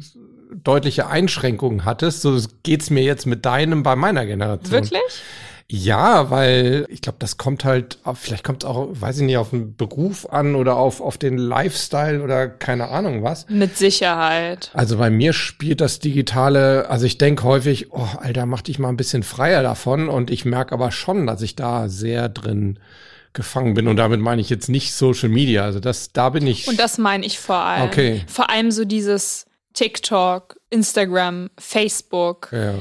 [0.64, 4.72] deutliche Einschränkungen hattest, so geht's mir jetzt mit deinem bei meiner Generation.
[4.72, 5.02] Wirklich?
[5.74, 9.52] Ja, weil ich glaube, das kommt halt, vielleicht kommt es auch, weiß ich nicht, auf
[9.52, 13.48] den Beruf an oder auf, auf den Lifestyle oder keine Ahnung was.
[13.48, 14.70] Mit Sicherheit.
[14.74, 18.90] Also bei mir spielt das Digitale, also ich denke häufig, oh, Alter, mach dich mal
[18.90, 22.78] ein bisschen freier davon und ich merke aber schon, dass ich da sehr drin
[23.32, 26.68] gefangen bin und damit meine ich jetzt nicht Social Media, also das, da bin ich.
[26.68, 27.84] Und das meine ich vor allem.
[27.84, 28.24] Okay.
[28.28, 32.50] Vor allem so dieses TikTok, Instagram, Facebook.
[32.52, 32.74] Ja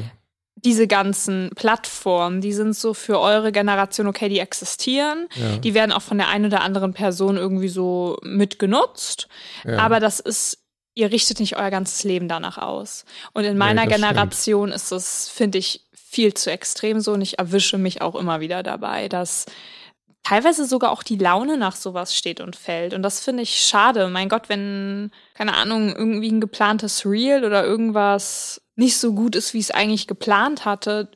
[0.65, 5.29] diese ganzen Plattformen, die sind so für eure Generation, okay, die existieren.
[5.35, 5.57] Ja.
[5.59, 9.29] Die werden auch von der einen oder anderen Person irgendwie so mitgenutzt.
[9.65, 9.79] Ja.
[9.79, 10.59] Aber das ist,
[10.95, 13.05] ihr richtet nicht euer ganzes Leben danach aus.
[13.33, 14.83] Und in meiner das Generation stimmt.
[14.83, 17.13] ist das, finde ich, viel zu extrem so.
[17.13, 19.47] Und ich erwische mich auch immer wieder dabei, dass
[20.23, 22.95] teilweise sogar auch die Laune nach sowas steht und fällt.
[22.95, 24.09] Und das finde ich schade.
[24.09, 29.53] Mein Gott, wenn, keine Ahnung, irgendwie ein geplantes Reel oder irgendwas nicht so gut ist,
[29.55, 31.09] wie es eigentlich geplant hatte,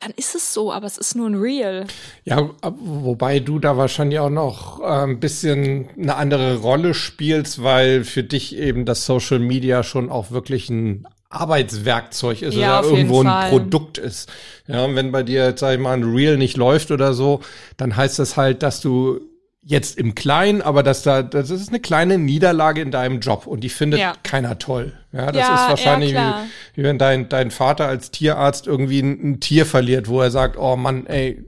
[0.00, 1.86] dann ist es so, aber es ist nur ein Reel.
[2.24, 8.02] Ja, wobei du da wahrscheinlich auch noch äh, ein bisschen eine andere Rolle spielst, weil
[8.02, 13.22] für dich eben das Social Media schon auch wirklich ein Arbeitswerkzeug ist ja, oder irgendwo
[13.22, 14.28] ein Produkt ist.
[14.66, 17.40] Ja, und wenn bei dir, jetzt, sag ich mal, ein Reel nicht läuft oder so,
[17.76, 19.20] dann heißt das halt, dass du
[19.64, 23.60] jetzt im Kleinen, aber dass da, das ist eine kleine Niederlage in deinem Job und
[23.60, 24.14] die findet ja.
[24.22, 24.92] keiner toll.
[25.12, 26.32] Ja, das ja, ist wahrscheinlich wie,
[26.74, 30.56] wie, wenn dein, dein Vater als Tierarzt irgendwie ein, ein Tier verliert, wo er sagt,
[30.58, 31.44] oh Mann, ey,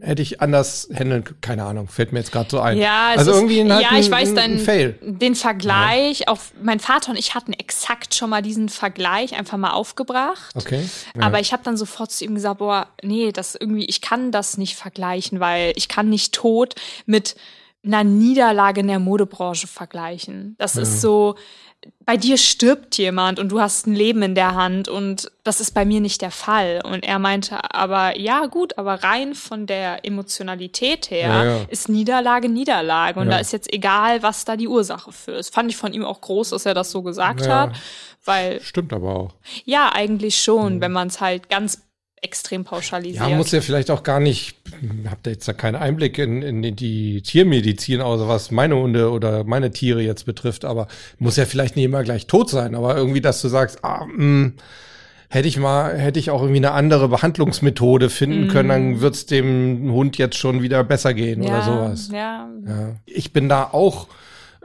[0.00, 2.78] hätte ich anders handeln, keine Ahnung, fällt mir jetzt gerade so ein.
[2.78, 4.98] Ja, also ist, irgendwie ein, ja, ich ein, weiß Fail.
[5.00, 6.28] den Vergleich, ja.
[6.28, 10.54] auch mein Vater und ich hatten exakt schon mal diesen Vergleich einfach mal aufgebracht.
[10.54, 10.88] Okay.
[11.16, 11.22] Ja.
[11.22, 14.58] Aber ich habe dann sofort zu ihm gesagt, boah, nee, das irgendwie, ich kann das
[14.58, 16.74] nicht vergleichen, weil ich kann nicht tot
[17.06, 17.36] mit
[17.84, 20.56] einer Niederlage in der Modebranche vergleichen.
[20.58, 20.82] Das ja.
[20.82, 21.36] ist so,
[22.04, 25.72] bei dir stirbt jemand und du hast ein Leben in der Hand und das ist
[25.72, 26.80] bei mir nicht der Fall.
[26.82, 31.60] Und er meinte aber, ja gut, aber rein von der Emotionalität her ja, ja.
[31.68, 33.34] ist Niederlage Niederlage und ja.
[33.34, 35.54] da ist jetzt egal, was da die Ursache für ist.
[35.54, 37.72] Fand ich von ihm auch groß, dass er das so gesagt hat,
[38.24, 39.34] weil stimmt aber auch.
[39.64, 41.87] Ja, eigentlich schon, wenn man es halt ganz
[42.22, 43.28] extrem pauschalisiert.
[43.28, 44.56] Ja, muss ja vielleicht auch gar nicht,
[45.08, 49.44] habt ihr jetzt da keinen Einblick in, in die Tiermedizin, außer was meine Hunde oder
[49.44, 53.20] meine Tiere jetzt betrifft, aber muss ja vielleicht nicht immer gleich tot sein, aber irgendwie,
[53.20, 54.54] dass du sagst, ah, mh, hm,
[55.28, 58.48] hätte ich mal, hätte ich auch irgendwie eine andere Behandlungsmethode finden mm.
[58.48, 62.08] können, dann wird's dem Hund jetzt schon wieder besser gehen ja, oder sowas.
[62.12, 62.48] Ja.
[62.66, 62.96] ja.
[63.04, 64.08] Ich bin da auch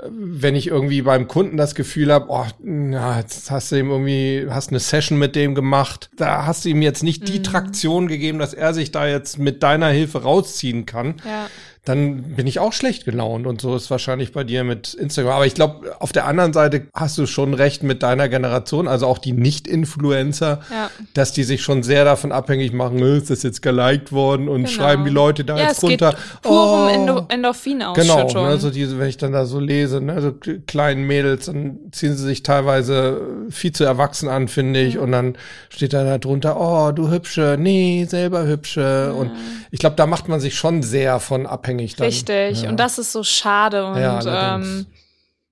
[0.09, 4.47] wenn ich irgendwie beim Kunden das Gefühl habe, oh, ja, jetzt hast du ihm irgendwie,
[4.49, 7.43] hast eine Session mit dem gemacht, da hast du ihm jetzt nicht die mhm.
[7.43, 11.15] Traktion gegeben, dass er sich da jetzt mit deiner Hilfe rausziehen kann.
[11.25, 11.47] Ja
[11.85, 15.33] dann bin ich auch schlecht gelaunt und so ist wahrscheinlich bei dir mit Instagram.
[15.33, 19.05] Aber ich glaube, auf der anderen Seite hast du schon recht mit deiner Generation, also
[19.05, 20.89] auch die Nicht-Influencer, ja.
[21.13, 24.69] dass die sich schon sehr davon abhängig machen, ist das jetzt geliked worden und genau.
[24.69, 26.15] schreiben die Leute da ja, jetzt runter.
[26.41, 27.25] Pur um oh.
[27.27, 28.27] Endorphinausschüttung.
[28.27, 30.33] Genau, ne, so diese, wenn ich dann da so lese, ne, so
[30.65, 33.19] kleinen Mädels, dann ziehen sie sich teilweise
[33.49, 35.01] viel zu erwachsen an, finde ich, mhm.
[35.01, 35.35] und dann
[35.67, 39.11] steht da, da drunter, oh, du hübsche, nee, selber hübsche.
[39.11, 39.19] Mhm.
[39.19, 39.31] Und
[39.69, 42.07] ich glaube, da macht man sich schon sehr von abhängig abhängig dann.
[42.07, 42.69] Richtig, ja.
[42.69, 43.85] und das ist so schade.
[43.85, 44.85] Und ja, ähm,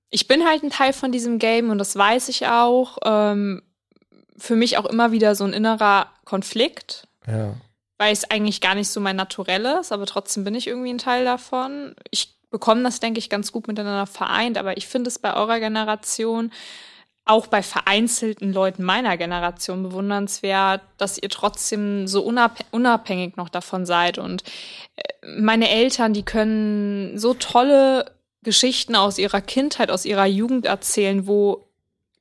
[0.09, 2.97] ich bin halt ein Teil von diesem Game und das weiß ich auch.
[3.03, 3.61] Ähm,
[4.37, 7.07] für mich auch immer wieder so ein innerer Konflikt.
[7.27, 7.53] Ja.
[7.97, 10.97] Weil es eigentlich gar nicht so mein Naturell ist, aber trotzdem bin ich irgendwie ein
[10.97, 11.95] Teil davon.
[12.09, 15.59] Ich bekomme das, denke ich, ganz gut miteinander vereint, aber ich finde es bei eurer
[15.59, 16.51] Generation
[17.31, 24.17] auch bei vereinzelten Leuten meiner Generation bewundernswert, dass ihr trotzdem so unabhängig noch davon seid.
[24.17, 24.43] Und
[24.95, 28.11] äh, meine Eltern, die können so tolle
[28.43, 31.67] Geschichten aus ihrer Kindheit, aus ihrer Jugend erzählen, wo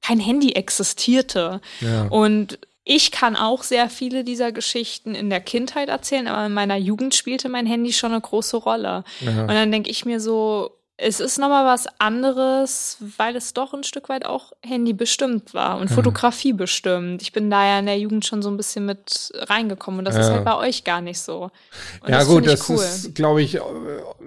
[0.01, 1.61] kein Handy existierte.
[1.81, 2.07] Ja.
[2.09, 6.77] Und ich kann auch sehr viele dieser Geschichten in der Kindheit erzählen, aber in meiner
[6.77, 9.05] Jugend spielte mein Handy schon eine große Rolle.
[9.21, 9.43] Ja.
[9.43, 13.85] Und dann denke ich mir so, es ist nochmal was anderes, weil es doch ein
[13.85, 15.97] Stück weit auch Handy bestimmt war und ja.
[15.97, 17.23] Fotografie bestimmt.
[17.23, 20.17] Ich bin da ja in der Jugend schon so ein bisschen mit reingekommen und das
[20.17, 20.21] ja.
[20.23, 21.51] ist halt bei euch gar nicht so.
[22.03, 22.77] Und ja das gut, das cool.
[22.77, 23.59] ist, glaube ich,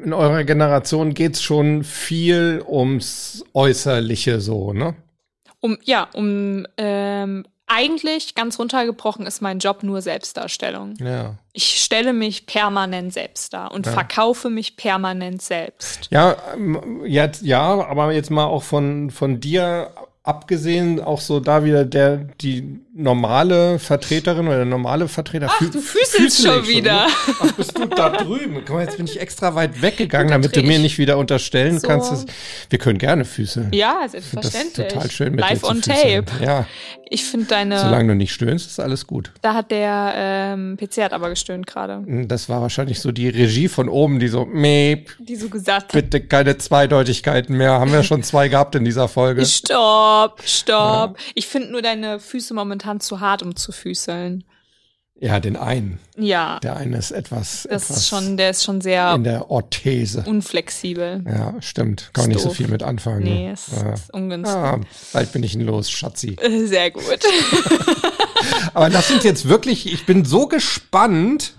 [0.04, 4.96] in eurer Generation geht es schon viel ums Äußerliche so, ne?
[5.60, 10.96] Um, ja, um ähm, eigentlich ganz runtergebrochen ist mein Job nur Selbstdarstellung.
[11.00, 11.38] Ja.
[11.54, 13.92] Ich stelle mich permanent selbst dar und ja.
[13.92, 16.08] verkaufe mich permanent selbst.
[16.12, 19.92] Ja, ähm, jetzt, ja, aber jetzt mal auch von, von dir
[20.24, 25.48] abgesehen auch so da wieder der die normale Vertreterin oder der normale Vertreter.
[25.50, 27.08] Ach, du füßelst schon wieder.
[27.08, 27.14] Ne?
[27.42, 28.62] Ach, bist du da drüben?
[28.66, 31.88] Guck mal, jetzt bin ich extra weit weggegangen, damit du mir nicht wieder unterstellen so.
[31.88, 32.12] kannst.
[32.12, 32.26] Dass,
[32.70, 33.74] wir können gerne füßeln.
[33.74, 34.74] Ja, selbstverständlich.
[34.76, 36.26] Das ist total schön mit Live on tape.
[36.42, 36.68] Ja.
[37.10, 37.80] Ich finde deine.
[37.80, 39.32] Solange du nicht stöhnst, ist alles gut.
[39.42, 42.04] Da hat der ähm, PC hat aber gestöhnt gerade.
[42.28, 45.16] Das war wahrscheinlich so die Regie von oben, die so, meep.
[45.20, 45.92] Die so gesagt hat.
[45.92, 47.74] Bitte keine Zweideutigkeiten mehr.
[47.74, 49.46] Haben wir schon zwei gehabt in dieser Folge.
[49.46, 50.13] Stopp,
[50.46, 51.18] stopp.
[51.18, 51.26] Ja.
[51.36, 54.44] Ich finde nur deine Füße momentan zu hart, um zu füßeln.
[55.16, 56.00] Ja, den einen.
[56.18, 56.60] Ja.
[56.60, 57.68] Der eine ist etwas.
[57.70, 59.14] Das etwas ist schon, der ist schon sehr.
[59.14, 60.24] In der Orthese.
[60.28, 61.24] Unflexibel.
[61.26, 62.10] Ja, stimmt.
[62.14, 63.24] Kann man nicht so viel mit anfangen.
[63.24, 63.94] Nee, ist, ja.
[63.94, 64.54] ist ungünstig.
[64.54, 64.80] Ja,
[65.14, 66.36] bald bin ich ihn los, Schatzi.
[66.66, 67.04] Sehr gut.
[68.74, 71.54] Aber das sind jetzt wirklich, ich bin so gespannt,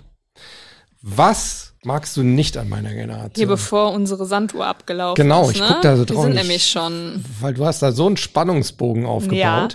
[1.01, 3.33] was magst du nicht an meiner Generation?
[3.35, 5.55] Hier bevor unsere Sanduhr abgelaufen genau, ist.
[5.55, 6.17] Genau, ich guck da so drauf.
[6.17, 7.23] Wir sind nämlich schon.
[7.39, 9.37] Weil du hast da so einen Spannungsbogen aufgebaut.
[9.37, 9.69] Ja.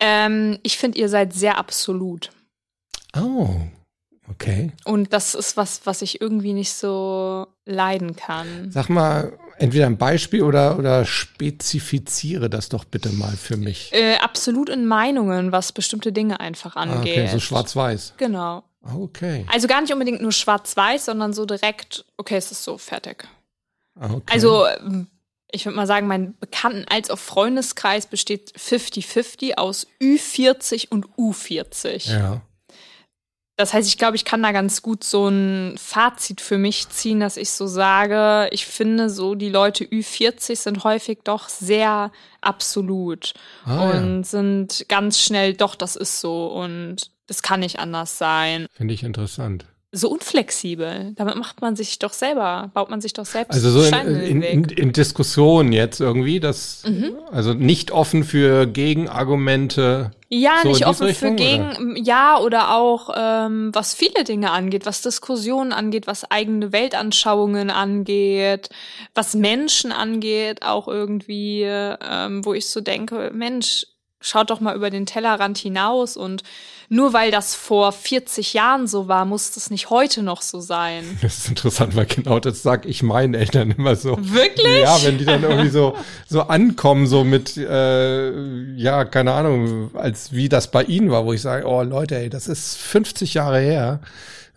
[0.00, 2.30] Ähm, ich finde, ihr seid sehr absolut.
[3.16, 3.50] Oh.
[4.30, 4.72] Okay.
[4.84, 8.70] Und das ist was, was ich irgendwie nicht so leiden kann.
[8.70, 13.92] Sag mal, entweder ein Beispiel oder, oder spezifiziere das doch bitte mal für mich.
[13.92, 17.18] Äh, absolut in Meinungen, was bestimmte Dinge einfach angeht.
[17.18, 18.14] Ah, okay, so schwarz-weiß.
[18.18, 18.62] Genau.
[18.82, 19.46] Okay.
[19.50, 23.28] Also gar nicht unbedingt nur schwarz-weiß, sondern so direkt, okay, es ist so fertig.
[23.98, 24.32] Ah, okay.
[24.32, 24.66] Also
[25.52, 32.10] ich würde mal sagen, mein Bekannten- als auch Freundeskreis besteht 50-50 aus Ü40 und U40.
[32.10, 32.42] Ja.
[33.56, 37.20] Das heißt, ich glaube, ich kann da ganz gut so ein Fazit für mich ziehen,
[37.20, 43.34] dass ich so sage, ich finde so, die Leute Ü40 sind häufig doch sehr absolut
[43.66, 44.24] ah, und ja.
[44.24, 48.66] sind ganz schnell, doch, das ist so und das kann nicht anders sein.
[48.72, 51.12] Finde ich interessant so unflexibel.
[51.16, 53.52] Damit macht man sich doch selber, baut man sich doch selbst.
[53.52, 57.16] Also so in, in, in, in Diskussionen jetzt irgendwie, das mhm.
[57.32, 60.12] also nicht offen für Gegenargumente.
[60.28, 61.98] Ja, so nicht offen Richtung, für Gegen, oder?
[61.98, 68.68] ja oder auch ähm, was viele Dinge angeht, was Diskussionen angeht, was eigene Weltanschauungen angeht,
[69.16, 73.86] was Menschen angeht, auch irgendwie, ähm, wo ich so denke, Mensch,
[74.20, 76.42] schaut doch mal über den Tellerrand hinaus und
[76.92, 81.04] nur weil das vor 40 Jahren so war, muss das nicht heute noch so sein.
[81.22, 84.18] Das ist interessant, weil genau das sag ich meinen Eltern immer so.
[84.20, 84.82] Wirklich?
[84.82, 85.96] Ja, wenn die dann irgendwie so,
[86.28, 91.32] so ankommen, so mit, äh, ja, keine Ahnung, als wie das bei ihnen war, wo
[91.32, 94.00] ich sage, oh Leute, ey, das ist 50 Jahre her.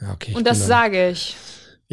[0.02, 0.34] Ja, okay.
[0.36, 1.36] Und das sage ich.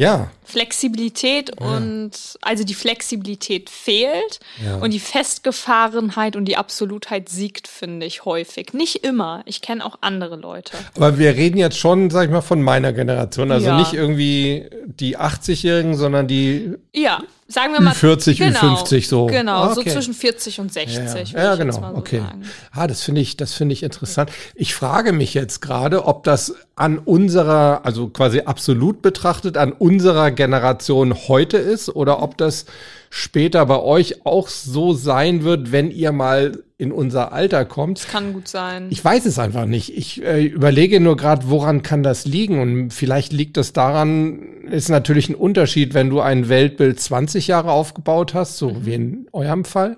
[0.01, 0.31] Ja.
[0.43, 1.67] Flexibilität Ja.
[1.77, 2.11] und
[2.41, 4.77] also die Flexibilität fehlt Ja.
[4.77, 8.73] und die Festgefahrenheit und die Absolutheit siegt, finde ich häufig.
[8.73, 9.43] Nicht immer.
[9.45, 10.73] Ich kenne auch andere Leute.
[10.95, 13.51] Aber wir reden jetzt schon, sag ich mal, von meiner Generation.
[13.51, 13.77] Also Ja.
[13.77, 17.93] nicht irgendwie die 80-Jährigen, sondern die Ja, sagen wir mal.
[17.93, 19.25] Ü40, genau, Ü50 so.
[19.27, 19.91] Genau, Ah, so okay.
[19.91, 21.31] zwischen 40 und 60.
[21.33, 21.55] Ja, ja.
[21.55, 21.73] genau.
[21.73, 22.19] So okay.
[22.19, 22.43] Sagen.
[22.71, 24.31] Ah, das finde ich, das finde ich interessant.
[24.55, 30.31] Ich frage mich jetzt gerade, ob das an unserer, also quasi absolut betrachtet, an unserer
[30.31, 32.65] Generation heute ist oder ob das
[33.13, 37.99] später bei euch auch so sein wird, wenn ihr mal in unser Alter kommt.
[37.99, 38.87] Das kann gut sein.
[38.89, 39.95] Ich weiß es einfach nicht.
[39.95, 42.59] Ich äh, überlege nur gerade, woran kann das liegen?
[42.59, 44.39] Und vielleicht liegt es daran,
[44.71, 48.85] ist natürlich ein Unterschied, wenn du ein Weltbild 20 Jahre aufgebaut hast, so Mhm.
[48.85, 49.97] wie in eurem Fall,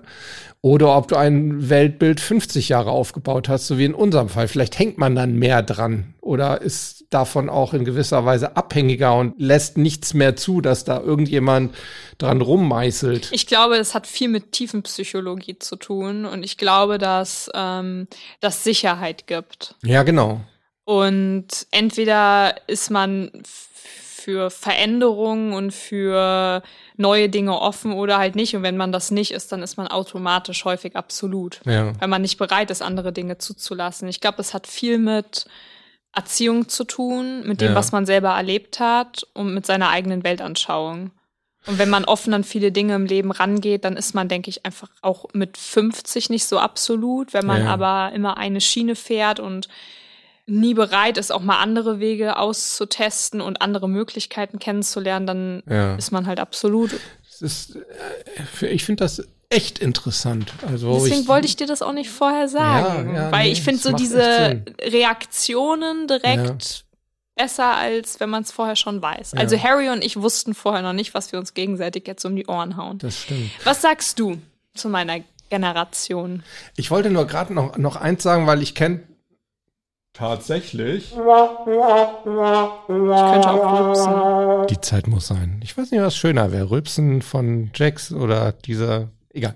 [0.64, 4.48] oder ob du ein Weltbild 50 Jahre aufgebaut hast, so wie in unserem Fall.
[4.48, 9.34] Vielleicht hängt man dann mehr dran oder ist davon auch in gewisser Weise abhängiger und
[9.36, 11.74] lässt nichts mehr zu, dass da irgendjemand
[12.16, 13.28] dran rummeißelt.
[13.32, 18.08] Ich glaube, das hat viel mit Tiefenpsychologie zu tun und ich glaube, dass ähm,
[18.40, 19.74] das Sicherheit gibt.
[19.82, 20.40] Ja, genau.
[20.84, 26.62] Und entweder ist man für Veränderungen und für
[26.96, 28.54] neue Dinge offen oder halt nicht.
[28.54, 31.92] Und wenn man das nicht ist, dann ist man automatisch häufig absolut, Ja.
[32.00, 34.08] weil man nicht bereit ist, andere Dinge zuzulassen.
[34.08, 35.46] Ich glaube, es hat viel mit
[36.12, 37.74] Erziehung zu tun, mit dem, Ja.
[37.74, 41.10] was man selber erlebt hat und mit seiner eigenen Weltanschauung.
[41.66, 44.64] Und wenn man offen an viele Dinge im Leben rangeht, dann ist man, denke ich,
[44.66, 47.32] einfach auch mit 50 nicht so absolut.
[47.32, 47.70] Wenn man Ja.
[47.72, 49.68] aber immer eine Schiene fährt und
[50.46, 55.94] nie bereit ist, auch mal andere Wege auszutesten und andere Möglichkeiten kennenzulernen, dann Ja.
[55.96, 56.90] ist man halt absolut.
[57.40, 57.76] Ist,
[58.62, 60.52] äh, ich finde das echt interessant.
[60.66, 63.14] Also Deswegen ich, wollte ich dir das auch nicht vorher sagen.
[63.14, 66.84] Ja, ja, weil nee, ich finde so diese Reaktionen direkt
[67.36, 69.34] besser, als wenn man es vorher schon weiß.
[69.34, 72.46] Also Harry und ich wussten vorher noch nicht, was wir uns gegenseitig jetzt um die
[72.46, 72.98] Ohren hauen.
[72.98, 73.50] Das stimmt.
[73.64, 74.38] Was sagst du
[74.74, 76.42] zu meiner Generation?
[76.76, 79.02] Ich wollte nur gerade noch, noch eins sagen, weil ich kenne
[80.14, 81.10] tatsächlich.
[81.10, 82.30] Ich könnte
[83.50, 84.66] auch rülpsen.
[84.68, 85.60] Die Zeit muss sein.
[85.62, 86.70] Ich weiß nicht, was schöner wäre.
[86.70, 89.54] Rülpsen von Jax oder dieser egal.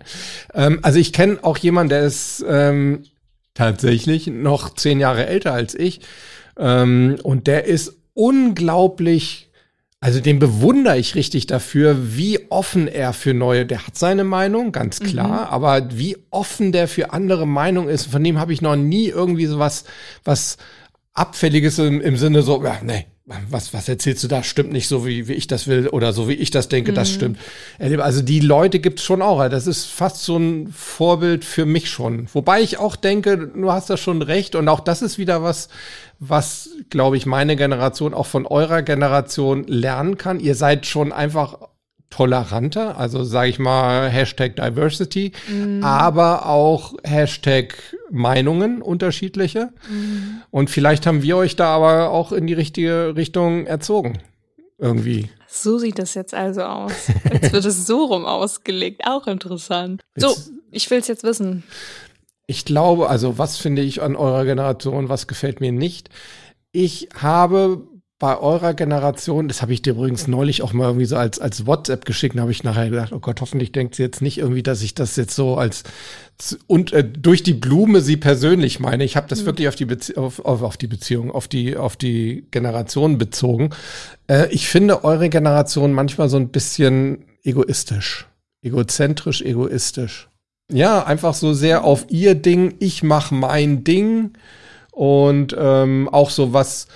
[0.52, 3.04] Ähm, also ich kenne auch jemanden, der ist ähm,
[3.54, 6.00] tatsächlich noch zehn Jahre älter als ich.
[6.58, 9.47] Ähm, und der ist unglaublich
[10.00, 14.70] also den bewundere ich richtig dafür, wie offen er für neue, der hat seine Meinung,
[14.70, 15.52] ganz klar, mhm.
[15.52, 19.46] aber wie offen der für andere Meinungen ist, von dem habe ich noch nie irgendwie
[19.46, 19.84] so was,
[20.22, 20.56] was
[21.14, 23.06] Abfälliges im, im Sinne so, ja, nee,
[23.50, 24.42] was, was erzählst du da?
[24.42, 26.96] Stimmt nicht so, wie, wie ich das will oder so, wie ich das denke, mhm.
[26.96, 27.38] das stimmt.
[27.78, 29.46] Also die Leute gibt's schon auch.
[29.48, 32.28] Das ist fast so ein Vorbild für mich schon.
[32.32, 35.68] Wobei ich auch denke, du hast da schon recht und auch das ist wieder was,
[36.18, 40.40] was, glaube ich, meine Generation auch von eurer Generation lernen kann.
[40.40, 41.58] Ihr seid schon einfach
[42.10, 45.84] toleranter, also sage ich mal Hashtag Diversity, mhm.
[45.84, 47.74] aber auch Hashtag
[48.10, 49.72] Meinungen unterschiedliche.
[49.90, 50.42] Mhm.
[50.50, 54.18] Und vielleicht haben wir euch da aber auch in die richtige Richtung erzogen.
[54.78, 55.28] Irgendwie.
[55.48, 56.92] So sieht das jetzt also aus.
[57.32, 59.02] Jetzt wird es so rum ausgelegt.
[59.06, 60.02] Auch interessant.
[60.14, 60.36] So,
[60.70, 61.64] ich will es jetzt wissen.
[62.46, 66.10] Ich glaube, also was finde ich an eurer Generation, was gefällt mir nicht?
[66.70, 67.88] Ich habe
[68.18, 71.66] bei eurer Generation, das habe ich dir übrigens neulich auch mal irgendwie so als, als
[71.66, 74.64] WhatsApp geschickt, da habe ich nachher gedacht, oh Gott, hoffentlich denkt sie jetzt nicht irgendwie,
[74.64, 75.84] dass ich das jetzt so als
[76.66, 79.04] und äh, durch die Blume sie persönlich meine.
[79.04, 79.46] Ich habe das mhm.
[79.46, 83.70] wirklich auf die, Bezie auf, auf, auf, die Beziehung, auf die, auf die Generation bezogen.
[84.26, 88.26] Äh, ich finde eure Generation manchmal so ein bisschen egoistisch,
[88.62, 90.28] egozentrisch, egoistisch.
[90.72, 94.32] Ja, einfach so sehr auf ihr Ding, ich mach mein Ding
[94.90, 96.88] und ähm, auch so was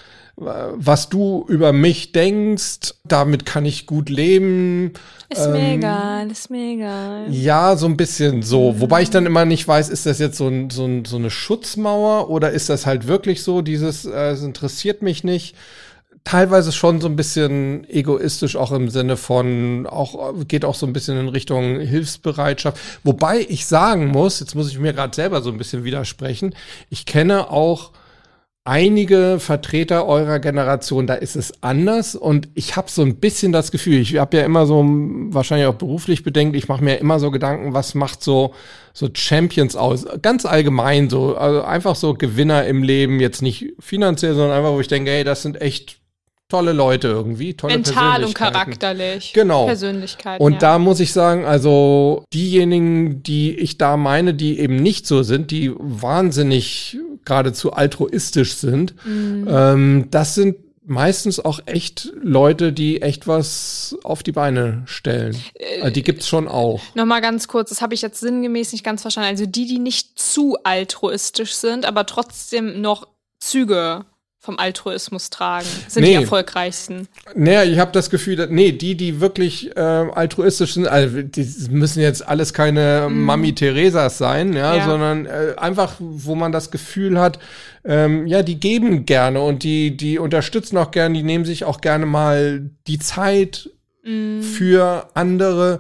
[0.45, 4.93] was du über mich denkst, damit kann ich gut leben.
[5.29, 7.27] Ist ähm, mir egal, ist mir egal.
[7.31, 8.73] Ja, so ein bisschen so.
[8.73, 8.81] Mhm.
[8.81, 11.31] Wobei ich dann immer nicht weiß, ist das jetzt so, ein, so, ein, so eine
[11.31, 15.57] Schutzmauer oder ist das halt wirklich so, dieses, äh, es interessiert mich nicht
[16.25, 20.93] teilweise schon so ein bisschen egoistisch, auch im Sinne von, auch geht auch so ein
[20.93, 22.79] bisschen in Richtung Hilfsbereitschaft.
[23.03, 26.55] Wobei ich sagen muss, jetzt muss ich mir gerade selber so ein bisschen widersprechen,
[26.91, 27.91] ich kenne auch
[28.65, 33.73] einige Vertreter eurer Generation, da ist es anders und ich habe so ein bisschen das
[33.73, 37.31] Gefühl, ich habe ja immer so wahrscheinlich auch beruflich bedenkt, ich mache mir immer so
[37.31, 38.55] Gedanken, was macht so
[38.93, 44.35] so Champions aus, ganz allgemein so, also einfach so Gewinner im Leben, jetzt nicht finanziell,
[44.35, 46.03] sondern einfach, wo ich denke, hey, das sind echt
[46.53, 49.33] tolle Leute irgendwie, tolle Mental und charakterlich.
[49.33, 49.65] Genau.
[49.65, 50.45] Persönlichkeiten.
[50.45, 50.59] Und ja.
[50.59, 55.51] da muss ich sagen, also diejenigen, die ich da meine, die eben nicht so sind,
[55.51, 59.47] die wahnsinnig geradezu altruistisch sind, mhm.
[59.49, 65.37] ähm, das sind meistens auch echt Leute, die echt was auf die Beine stellen.
[65.55, 66.81] Äh, die gibt's schon auch.
[66.95, 69.31] Nochmal ganz kurz, das habe ich jetzt sinngemäß nicht ganz verstanden.
[69.31, 73.07] Also die, die nicht zu altruistisch sind, aber trotzdem noch
[73.39, 74.05] Züge
[74.43, 76.09] vom Altruismus tragen, sind nee.
[76.09, 77.07] die erfolgreichsten.
[77.37, 81.47] Naja, ich habe das Gefühl, dass, nee, die, die wirklich äh, altruistisch sind, also die
[81.71, 83.23] müssen jetzt alles keine mm.
[83.23, 84.85] Mami Theresas sein, ja, ja.
[84.85, 87.39] sondern äh, einfach, wo man das Gefühl hat,
[87.85, 91.81] ähm, ja, die geben gerne und die, die unterstützen auch gerne, die nehmen sich auch
[91.81, 93.71] gerne mal die Zeit
[94.03, 94.41] mm.
[94.41, 95.79] für andere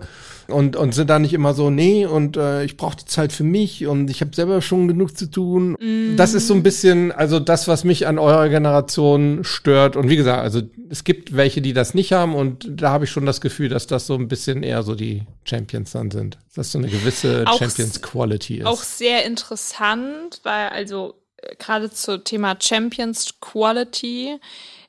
[0.52, 3.44] und, und sind da nicht immer so, nee, und äh, ich brauche die Zeit für
[3.44, 5.76] mich und ich habe selber schon genug zu tun.
[5.80, 6.16] Mm.
[6.16, 9.96] Das ist so ein bisschen, also das, was mich an eurer Generation stört.
[9.96, 13.10] Und wie gesagt, also es gibt welche, die das nicht haben und da habe ich
[13.10, 16.38] schon das Gefühl, dass das so ein bisschen eher so die Champions dann sind.
[16.54, 18.66] Dass so eine gewisse Champions Quality ist.
[18.66, 24.38] Auch sehr interessant, weil also äh, gerade zum Thema Champions Quality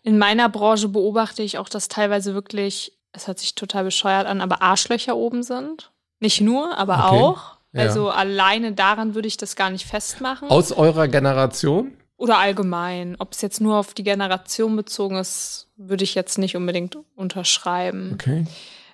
[0.04, 4.41] in meiner Branche beobachte ich auch, dass teilweise wirklich es hört sich total bescheuert an,
[4.41, 5.91] aber Arschlöcher oben sind.
[6.19, 7.23] Nicht nur, aber okay.
[7.23, 7.58] auch.
[7.73, 8.13] Also ja.
[8.13, 10.49] alleine daran würde ich das gar nicht festmachen.
[10.49, 11.97] Aus eurer Generation?
[12.17, 13.15] Oder allgemein.
[13.19, 18.12] Ob es jetzt nur auf die Generation bezogen ist, würde ich jetzt nicht unbedingt unterschreiben.
[18.13, 18.45] Okay.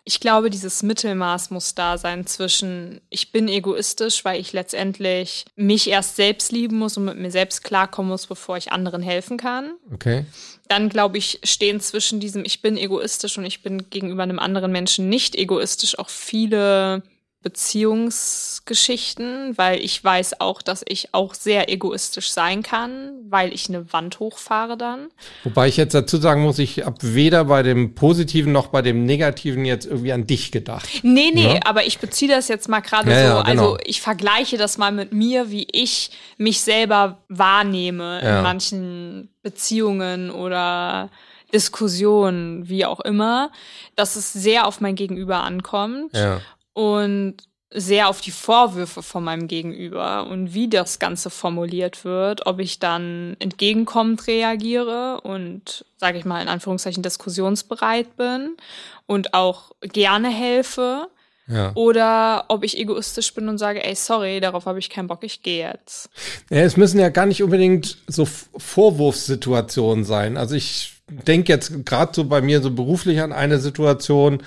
[0.09, 5.87] Ich glaube, dieses Mittelmaß muss da sein zwischen, ich bin egoistisch, weil ich letztendlich mich
[5.87, 9.73] erst selbst lieben muss und mit mir selbst klarkommen muss, bevor ich anderen helfen kann.
[9.93, 10.25] Okay
[10.69, 14.71] dann glaube ich, stehen zwischen diesem Ich bin egoistisch und ich bin gegenüber einem anderen
[14.71, 17.01] Menschen nicht egoistisch auch viele
[17.41, 23.93] Beziehungsgeschichten, weil ich weiß auch, dass ich auch sehr egoistisch sein kann, weil ich eine
[23.93, 25.07] Wand hochfahre dann.
[25.45, 29.05] Wobei ich jetzt dazu sagen muss, ich habe weder bei dem Positiven noch bei dem
[29.05, 30.89] Negativen jetzt irgendwie an dich gedacht.
[31.03, 31.61] Nee, nee, ja?
[31.63, 33.37] aber ich beziehe das jetzt mal gerade ja, so.
[33.37, 33.71] Ja, genau.
[33.71, 40.29] Also ich vergleiche das mal mit mir, wie ich mich selber wahrnehme in manchen Beziehungen
[40.29, 41.09] oder
[41.53, 43.49] Diskussionen, wie auch immer,
[43.95, 46.13] dass es sehr auf mein Gegenüber ankommt.
[46.13, 46.41] Ja
[46.73, 47.35] und
[47.71, 52.79] sehr auf die Vorwürfe von meinem Gegenüber und wie das Ganze formuliert wird, ob ich
[52.79, 58.57] dann entgegenkommend reagiere und, sage ich mal, in Anführungszeichen diskussionsbereit bin
[59.05, 61.09] und auch gerne helfe
[61.47, 61.71] Ja.
[61.75, 65.43] oder ob ich egoistisch bin und sage, ey, sorry, darauf habe ich keinen Bock, ich
[65.43, 66.09] gehe jetzt.
[66.49, 68.25] Ja, es müssen ja gar nicht unbedingt so
[68.57, 70.37] Vorwurfssituationen sein.
[70.37, 74.43] Also ich denke jetzt gerade so bei mir so beruflich an eine Situation,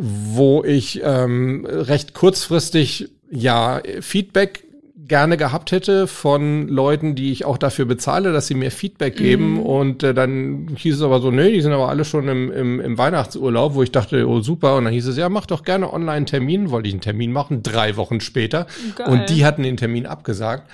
[0.00, 4.64] wo ich ähm, recht kurzfristig ja Feedback
[5.10, 9.60] gerne gehabt hätte von Leuten, die ich auch dafür bezahle, dass sie mir Feedback geben.
[9.60, 12.80] Und äh, dann hieß es aber so, nö, die sind aber alle schon im, im,
[12.80, 14.76] im Weihnachtsurlaub, wo ich dachte, oh super.
[14.76, 16.70] Und dann hieß es, ja, mach doch gerne online einen Termin.
[16.70, 18.68] Wollte ich einen Termin machen, drei Wochen später.
[18.94, 19.08] Geil.
[19.08, 20.70] Und die hatten den Termin abgesagt.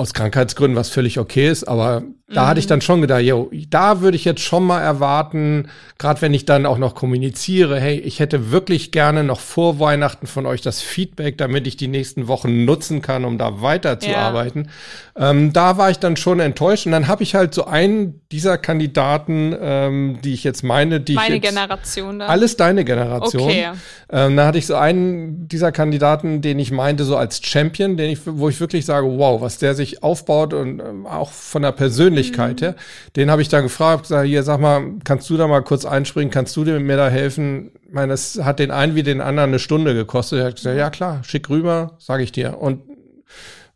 [0.00, 4.00] Aus Krankheitsgründen, was völlig okay ist, aber da hatte ich dann schon gedacht, yo, da
[4.02, 8.20] würde ich jetzt schon mal erwarten, gerade wenn ich dann auch noch kommuniziere, hey, ich
[8.20, 12.64] hätte wirklich gerne noch vor Weihnachten von euch das Feedback, damit ich die nächsten Wochen
[12.64, 14.70] nutzen kann, um da weiterzuarbeiten.
[15.16, 18.58] Ähm, da war ich dann schon enttäuscht und dann habe ich halt so einen dieser
[18.58, 22.26] Kandidaten, ähm, die ich jetzt meine, die Meine ich jetzt, Generation da.
[22.26, 23.42] alles deine Generation.
[23.42, 23.70] Okay.
[24.08, 28.10] Ähm, da hatte ich so einen dieser Kandidaten, den ich meinte, so als Champion, den
[28.10, 31.72] ich, wo ich wirklich sage, wow, was der sich aufbaut und ähm, auch von der
[31.72, 32.74] Persönlichkeit her.
[33.16, 36.30] Den habe ich dann gefragt, gesagt, hier, sag mal, kannst du da mal kurz einspringen,
[36.30, 37.72] kannst du mir da helfen?
[37.86, 40.38] Ich meine, das hat den einen wie den anderen eine Stunde gekostet.
[40.40, 42.58] Er hat gesagt, ja klar, schick rüber, sage ich dir.
[42.60, 42.82] Und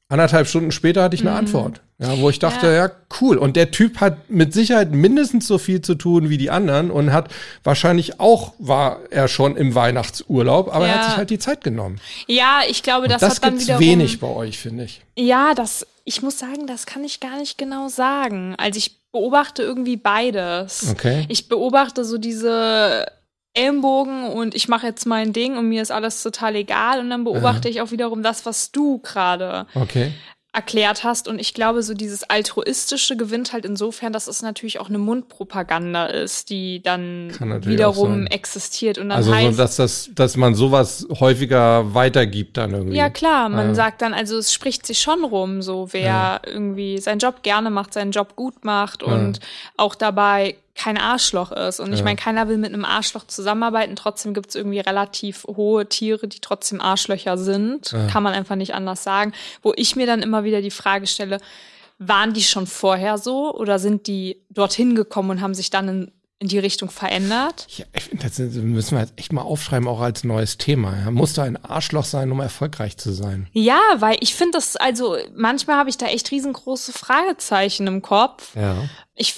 [0.09, 1.81] anderthalb Stunden später hatte ich eine Antwort.
[1.99, 2.73] Ja, wo ich dachte, ja.
[2.87, 2.91] Ja.
[3.21, 3.39] cool.
[3.39, 7.13] Und der Typ hat mit Sicherheit mindestens so viel zu tun wie die anderen und
[7.13, 7.29] hat
[7.63, 11.09] wahrscheinlich auch, war er schon im Weihnachtsurlaub, aber er hat Ja.
[11.11, 12.01] sich halt die Zeit genommen.
[12.27, 13.81] Ja, ich glaube, das, Das, das hat dann wiederum.
[13.81, 15.03] wenig bei euch, finde ich.
[15.17, 18.55] Ja, das, ich muss sagen, das kann ich gar nicht genau sagen.
[18.59, 20.91] Also ich beobachte irgendwie beides.
[20.91, 21.25] Okay.
[21.29, 23.07] Ich beobachte so diese
[23.55, 27.01] Ellenbogen und ich mache jetzt mein Ding und mir ist alles total egal.
[27.01, 30.13] Und dann beobachte ich auch wiederum das, was du gerade Okay.
[30.55, 31.27] Erklärt hast.
[31.29, 36.07] Und ich glaube, so dieses altruistische gewinnt halt insofern, dass es natürlich auch eine Mundpropaganda
[36.07, 37.31] ist, die dann
[37.65, 38.99] wiederum existiert.
[38.99, 42.97] Und dann Also so, heißt, dass das, dass man sowas häufiger weitergibt dann irgendwie.
[42.97, 43.75] ja klar, man Ja.
[43.75, 47.93] sagt dann, also es spricht sich schon rum, so wer irgendwie seinen Job gerne macht,
[47.93, 49.41] seinen Job gut macht und
[49.77, 51.79] auch dabei kein Arschloch ist.
[51.81, 52.05] Und ich Ja.
[52.05, 53.95] meine, keiner will mit einem Arschloch zusammenarbeiten.
[53.97, 57.95] Trotzdem gibt es irgendwie relativ hohe Tiere, die trotzdem Arschlöcher sind.
[58.11, 59.33] Kann man einfach nicht anders sagen.
[59.63, 61.39] Wo ich mir dann immer wieder die Frage stelle,
[61.99, 66.13] waren die schon vorher so oder sind die dorthin gekommen und haben sich dann in,
[66.41, 67.67] in die Richtung verändert?
[67.77, 70.93] Ja, ich finde, das müssen wir jetzt echt mal aufschreiben, auch als neues Thema.
[71.05, 71.11] Ja.
[71.13, 73.47] Muss da ein Arschloch sein, um erfolgreich zu sein?
[73.53, 78.57] Ja, weil ich finde das, also manchmal habe ich da echt riesengroße Fragezeichen im Kopf.
[78.57, 78.75] Ja.
[79.15, 79.37] Ich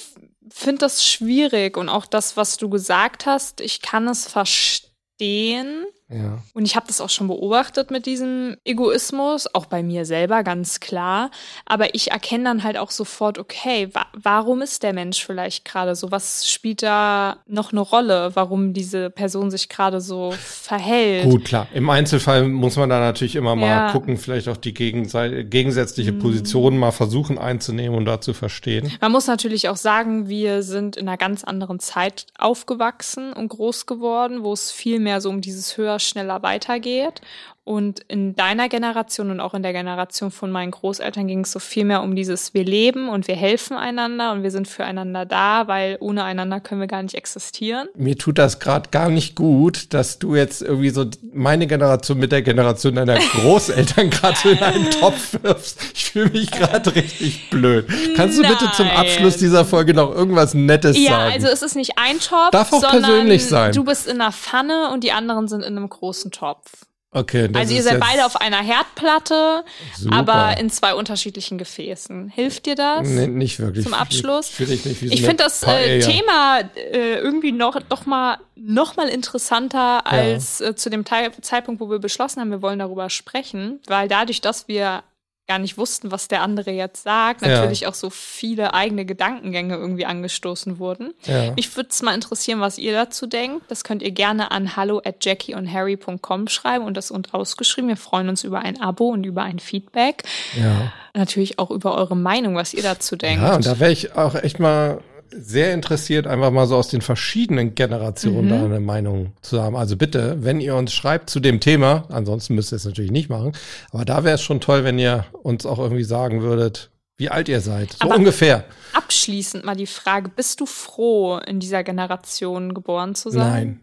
[0.59, 5.87] finde das schwierig und auch das, was du gesagt hast, ich kann es verstehen.
[6.09, 6.39] Ja.
[6.55, 10.79] Und ich habe das auch schon beobachtet mit diesem Egoismus, auch bei mir selber ganz
[10.79, 11.31] klar.
[11.65, 15.97] Aber ich erkenne dann halt auch sofort, okay, wa warum ist der Mensch vielleicht gerade
[15.97, 16.13] so?
[16.13, 21.25] Was spielt da noch eine Rolle, warum diese Person sich gerade so verhält?
[21.25, 21.67] Gut, klar.
[21.75, 23.93] Im Einzelfall muss man da natürlich immer mal Ja.
[23.93, 28.93] gucken, vielleicht auch die gegensätzliche Positionen mal versuchen einzunehmen und da zu verstehen.
[29.01, 33.87] Man muss natürlich auch sagen, wir sind in einer ganz anderen Zeit aufgewachsen und groß
[33.87, 37.21] geworden, wo es viel mehr so um dieses höher, schneller weitergeht.
[37.67, 41.59] Und in deiner Generation und auch in der Generation von meinen Großeltern ging es so
[41.59, 45.67] viel mehr um dieses Wir leben und wir helfen einander und wir sind füreinander da,
[45.67, 47.89] weil ohne einander können wir gar nicht existieren.
[47.97, 52.31] Mir tut das gerade gar nicht gut, dass du jetzt irgendwie so meine Generation mit
[52.31, 55.81] der Generation deiner Großeltern gerade so in einen Topf wirfst.
[55.93, 57.89] Ich fühle mich gerade richtig blöd.
[58.15, 58.97] Kannst du bitte zum Nein.
[58.97, 61.33] Abschluss dieser Folge noch irgendwas Nettes Ja, sagen?
[61.33, 63.73] also es ist nicht ein Topf, Darf auch sondern persönlich sein.
[63.73, 66.71] du bist in einer Pfanne und die anderen sind in einem großen Topf.
[67.11, 69.65] Okay, Also ihr seid beide auf einer Herdplatte,
[69.97, 70.17] Super.
[70.17, 72.29] aber in zwei unterschiedlichen Gefäßen.
[72.29, 73.09] Hilft dir das?
[73.09, 73.85] Nee, nicht wirklich.
[73.85, 74.49] Zum Abschluss?
[74.49, 76.01] Finde ich nicht so Ich finde das äh.
[76.01, 81.81] Thema äh, irgendwie noch, doch mal, noch mal interessanter als äh, zu dem Teil, Zeitpunkt,
[81.81, 85.03] wo wir beschlossen haben, wir wollen darüber sprechen, weil dadurch, dass wir
[85.49, 87.49] gar nicht wussten, was der andere jetzt sagt, Ja.
[87.49, 91.15] natürlich auch so viele eigene Gedankengänge irgendwie angestoßen wurden.
[91.25, 91.53] Ja.
[91.53, 93.63] Mich würde es mal interessieren, was ihr dazu denkt.
[93.69, 97.89] Das könnt ihr gerne an hallo at jackieandharry.com schreiben und das und ausgeschrieben.
[97.89, 100.25] Wir freuen uns über ein Abo und über ein Feedback.
[100.59, 100.93] Ja.
[101.15, 103.43] Natürlich auch über eure Meinung, was ihr dazu denkt.
[103.43, 105.01] ja, und da wäre ich auch echt mal
[105.31, 108.49] sehr interessiert, einfach mal so aus den verschiedenen Generationen Mhm.
[108.51, 109.77] da eine Meinung zu haben.
[109.77, 113.29] Also bitte, wenn ihr uns schreibt zu dem Thema, ansonsten müsst ihr es natürlich nicht
[113.29, 113.53] machen,
[113.93, 117.49] aber da wäre es schon toll, wenn ihr uns auch irgendwie sagen würdet, wie alt
[117.49, 117.93] ihr seid.
[117.93, 118.65] So Aber- ungefähr.
[118.93, 123.41] Abschließend mal die Frage, bist du froh, in dieser Generation geboren zu sein?
[123.53, 123.81] Nein,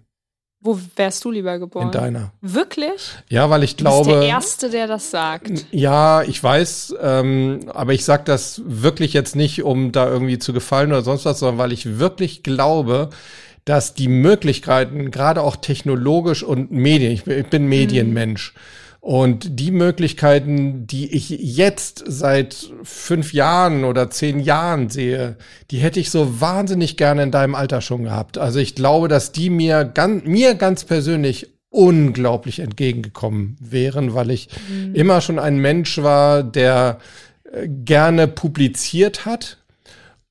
[0.66, 1.88] Wo wärst du lieber geboren?
[1.88, 2.32] in deiner.
[2.42, 3.12] Wirklich?
[3.30, 4.20] Ja, weil ich Du bist glaube.
[4.22, 5.66] der Erste, der das sagt.
[5.72, 10.54] Ja, ich weiß, ähm, aber ich sag das wirklich jetzt nicht, um da irgendwie zu
[10.54, 13.10] gefallen oder sonst was, sondern weil ich wirklich glaube,
[13.66, 18.54] dass die Möglichkeiten, gerade auch technologisch und Medien, ich, bin- ich bin Medienmensch,
[19.04, 25.36] und die Möglichkeiten, die ich jetzt seit fünf Jahren oder zehn Jahren sehe,
[25.72, 28.38] die hätte ich so wahnsinnig gerne in deinem Alter schon gehabt.
[28.38, 34.48] Also ich glaube, dass die mir ganz, mir ganz persönlich unglaublich entgegengekommen wären, weil ich
[34.94, 37.00] immer schon ein Mensch war, der
[37.52, 39.58] äh, gerne publiziert hat.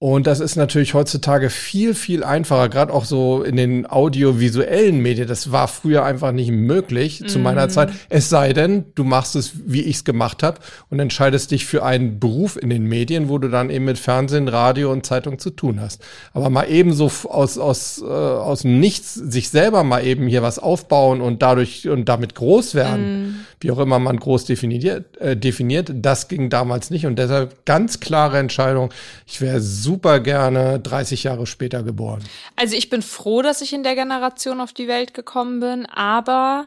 [0.03, 5.28] Und das ist natürlich heutzutage viel, viel einfacher, gerade auch so in den audiovisuellen Medien.
[5.28, 7.90] Das war früher einfach nicht möglich zu meiner Zeit.
[8.09, 10.59] Es sei denn, du machst es, wie ich es gemacht habe,
[10.90, 14.48] und entscheidest dich für einen Beruf in den Medien, wo du dann eben mit Fernsehen,
[14.48, 16.03] Radio und Zeitung zu tun hast.
[16.32, 20.42] Aber mal eben so aus, aus, äh, aus dem Nichts sich selber mal eben hier
[20.42, 25.36] was aufbauen und dadurch und damit groß werden, wie auch immer man groß definiert, äh,
[25.36, 27.06] definiert, das ging damals nicht.
[27.06, 28.92] Und deshalb ganz klare Entscheidung.
[29.26, 32.22] Ich wäre super gerne 30 Jahre später geboren.
[32.56, 36.66] Also ich bin froh, dass ich in der Generation auf die Welt gekommen bin, aber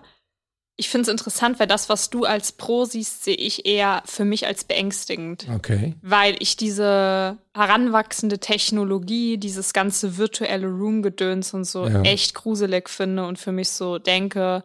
[0.77, 4.25] ich finde es interessant, weil das, was du als Pro siehst, sehe ich eher für
[4.25, 5.47] mich als beängstigend.
[5.55, 5.93] Okay.
[6.01, 12.01] Weil ich diese heranwachsende Technologie, dieses ganze virtuelle Room-Gedöns und so Ja.
[12.01, 14.63] echt gruselig finde und für mich so denke,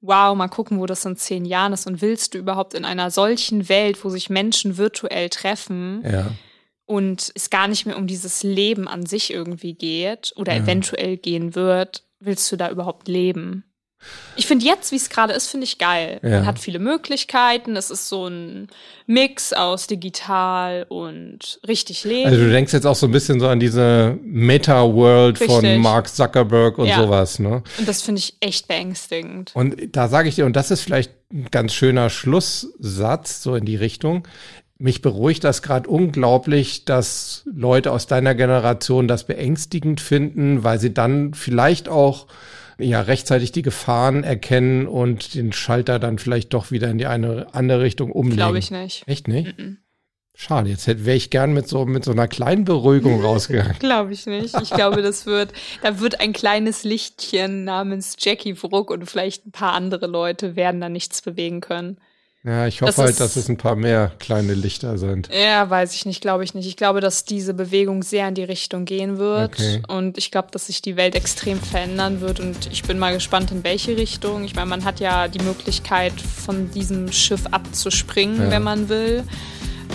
[0.00, 3.10] wow, mal gucken, wo das in zehn Jahren ist und willst du überhaupt in einer
[3.10, 6.30] solchen Welt, wo sich Menschen virtuell treffen, Ja.
[6.84, 10.62] und es gar nicht mehr um dieses Leben an sich irgendwie geht oder Ja.
[10.62, 13.64] eventuell gehen wird, willst du da überhaupt leben?
[14.38, 16.20] Ich finde jetzt, wie es gerade ist, finde ich geil.
[16.22, 16.28] Ja.
[16.30, 17.74] Man hat viele Möglichkeiten.
[17.74, 18.68] Es ist so ein
[19.06, 22.26] Mix aus digital und richtig Leben.
[22.28, 25.78] Also du denkst jetzt auch so ein bisschen so an diese Meta-World von.
[25.78, 27.02] Mark Zuckerberg und Ja.
[27.02, 27.62] sowas, ne?
[27.78, 29.52] und das finde ich echt beängstigend.
[29.54, 33.64] Und da sage ich dir, und das ist vielleicht ein ganz schöner Schlusssatz, so in
[33.64, 34.26] die Richtung.
[34.78, 40.92] Mich beruhigt das gerade unglaublich, dass Leute aus deiner Generation das beängstigend finden, weil sie
[40.92, 42.26] dann vielleicht auch
[42.78, 47.54] ja rechtzeitig die Gefahren erkennen und den Schalter dann vielleicht doch wieder in die eine
[47.54, 48.36] andere Richtung umlegen.
[48.36, 49.06] Glaube ich nicht.
[49.06, 49.54] Echt nicht?
[50.38, 53.78] Schade, jetzt hätte wäre ich gern mit so mit so einer kleinen Beruhigung rausgegangen.
[53.78, 54.54] Glaube ich nicht.
[54.60, 59.52] Ich glaube, das wird, da wird ein kleines Lichtchen namens Jackie Bruck und vielleicht ein
[59.52, 61.96] paar andere Leute werden da nichts bewegen können.
[62.46, 65.28] Ja, ich hoffe Das halt, ist- dass es ein paar mehr kleine Lichter sind.
[65.34, 66.68] Ja, weiß ich nicht, glaube ich nicht.
[66.68, 69.54] Ich glaube, dass diese Bewegung sehr in die Richtung gehen wird.
[69.54, 69.82] Okay.
[69.88, 72.38] Und ich glaube, dass sich die Welt extrem verändern wird.
[72.38, 74.44] Und ich bin mal gespannt, in welche Richtung.
[74.44, 78.50] Ich meine, man hat ja die Möglichkeit, von diesem Schiff abzuspringen, Ja.
[78.52, 79.24] wenn man will.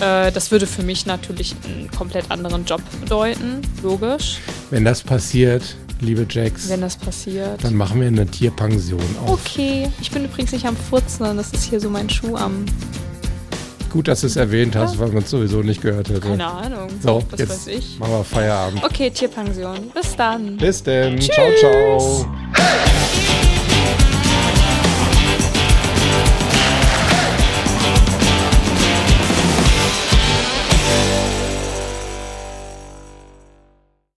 [0.02, 3.62] Äh, das würde für mich natürlich einen komplett anderen Job bedeuten.
[3.82, 4.40] Logisch,
[4.70, 5.64] Wenn das passiert,
[6.02, 7.64] liebe Jax, wenn das passiert.
[7.64, 9.40] dann machen wir eine Tierpension auf.
[9.46, 12.66] Okay, ich bin übrigens nicht am Furzen, das ist hier so mein Schuh am.
[13.92, 16.22] Gut, dass du es erwähnt hast, weil man es sowieso nicht gehört hätte.
[16.22, 16.90] Keine Ahnung.
[17.04, 18.00] So, was jetzt weiß ich.
[18.00, 18.84] machen wir Feierabend.
[18.86, 19.92] Okay, Tierpension.
[19.94, 20.56] Bis dann.
[20.56, 21.20] Bis denn.
[21.20, 21.36] Tschüss.
[21.36, 22.26] Ciao, ciao.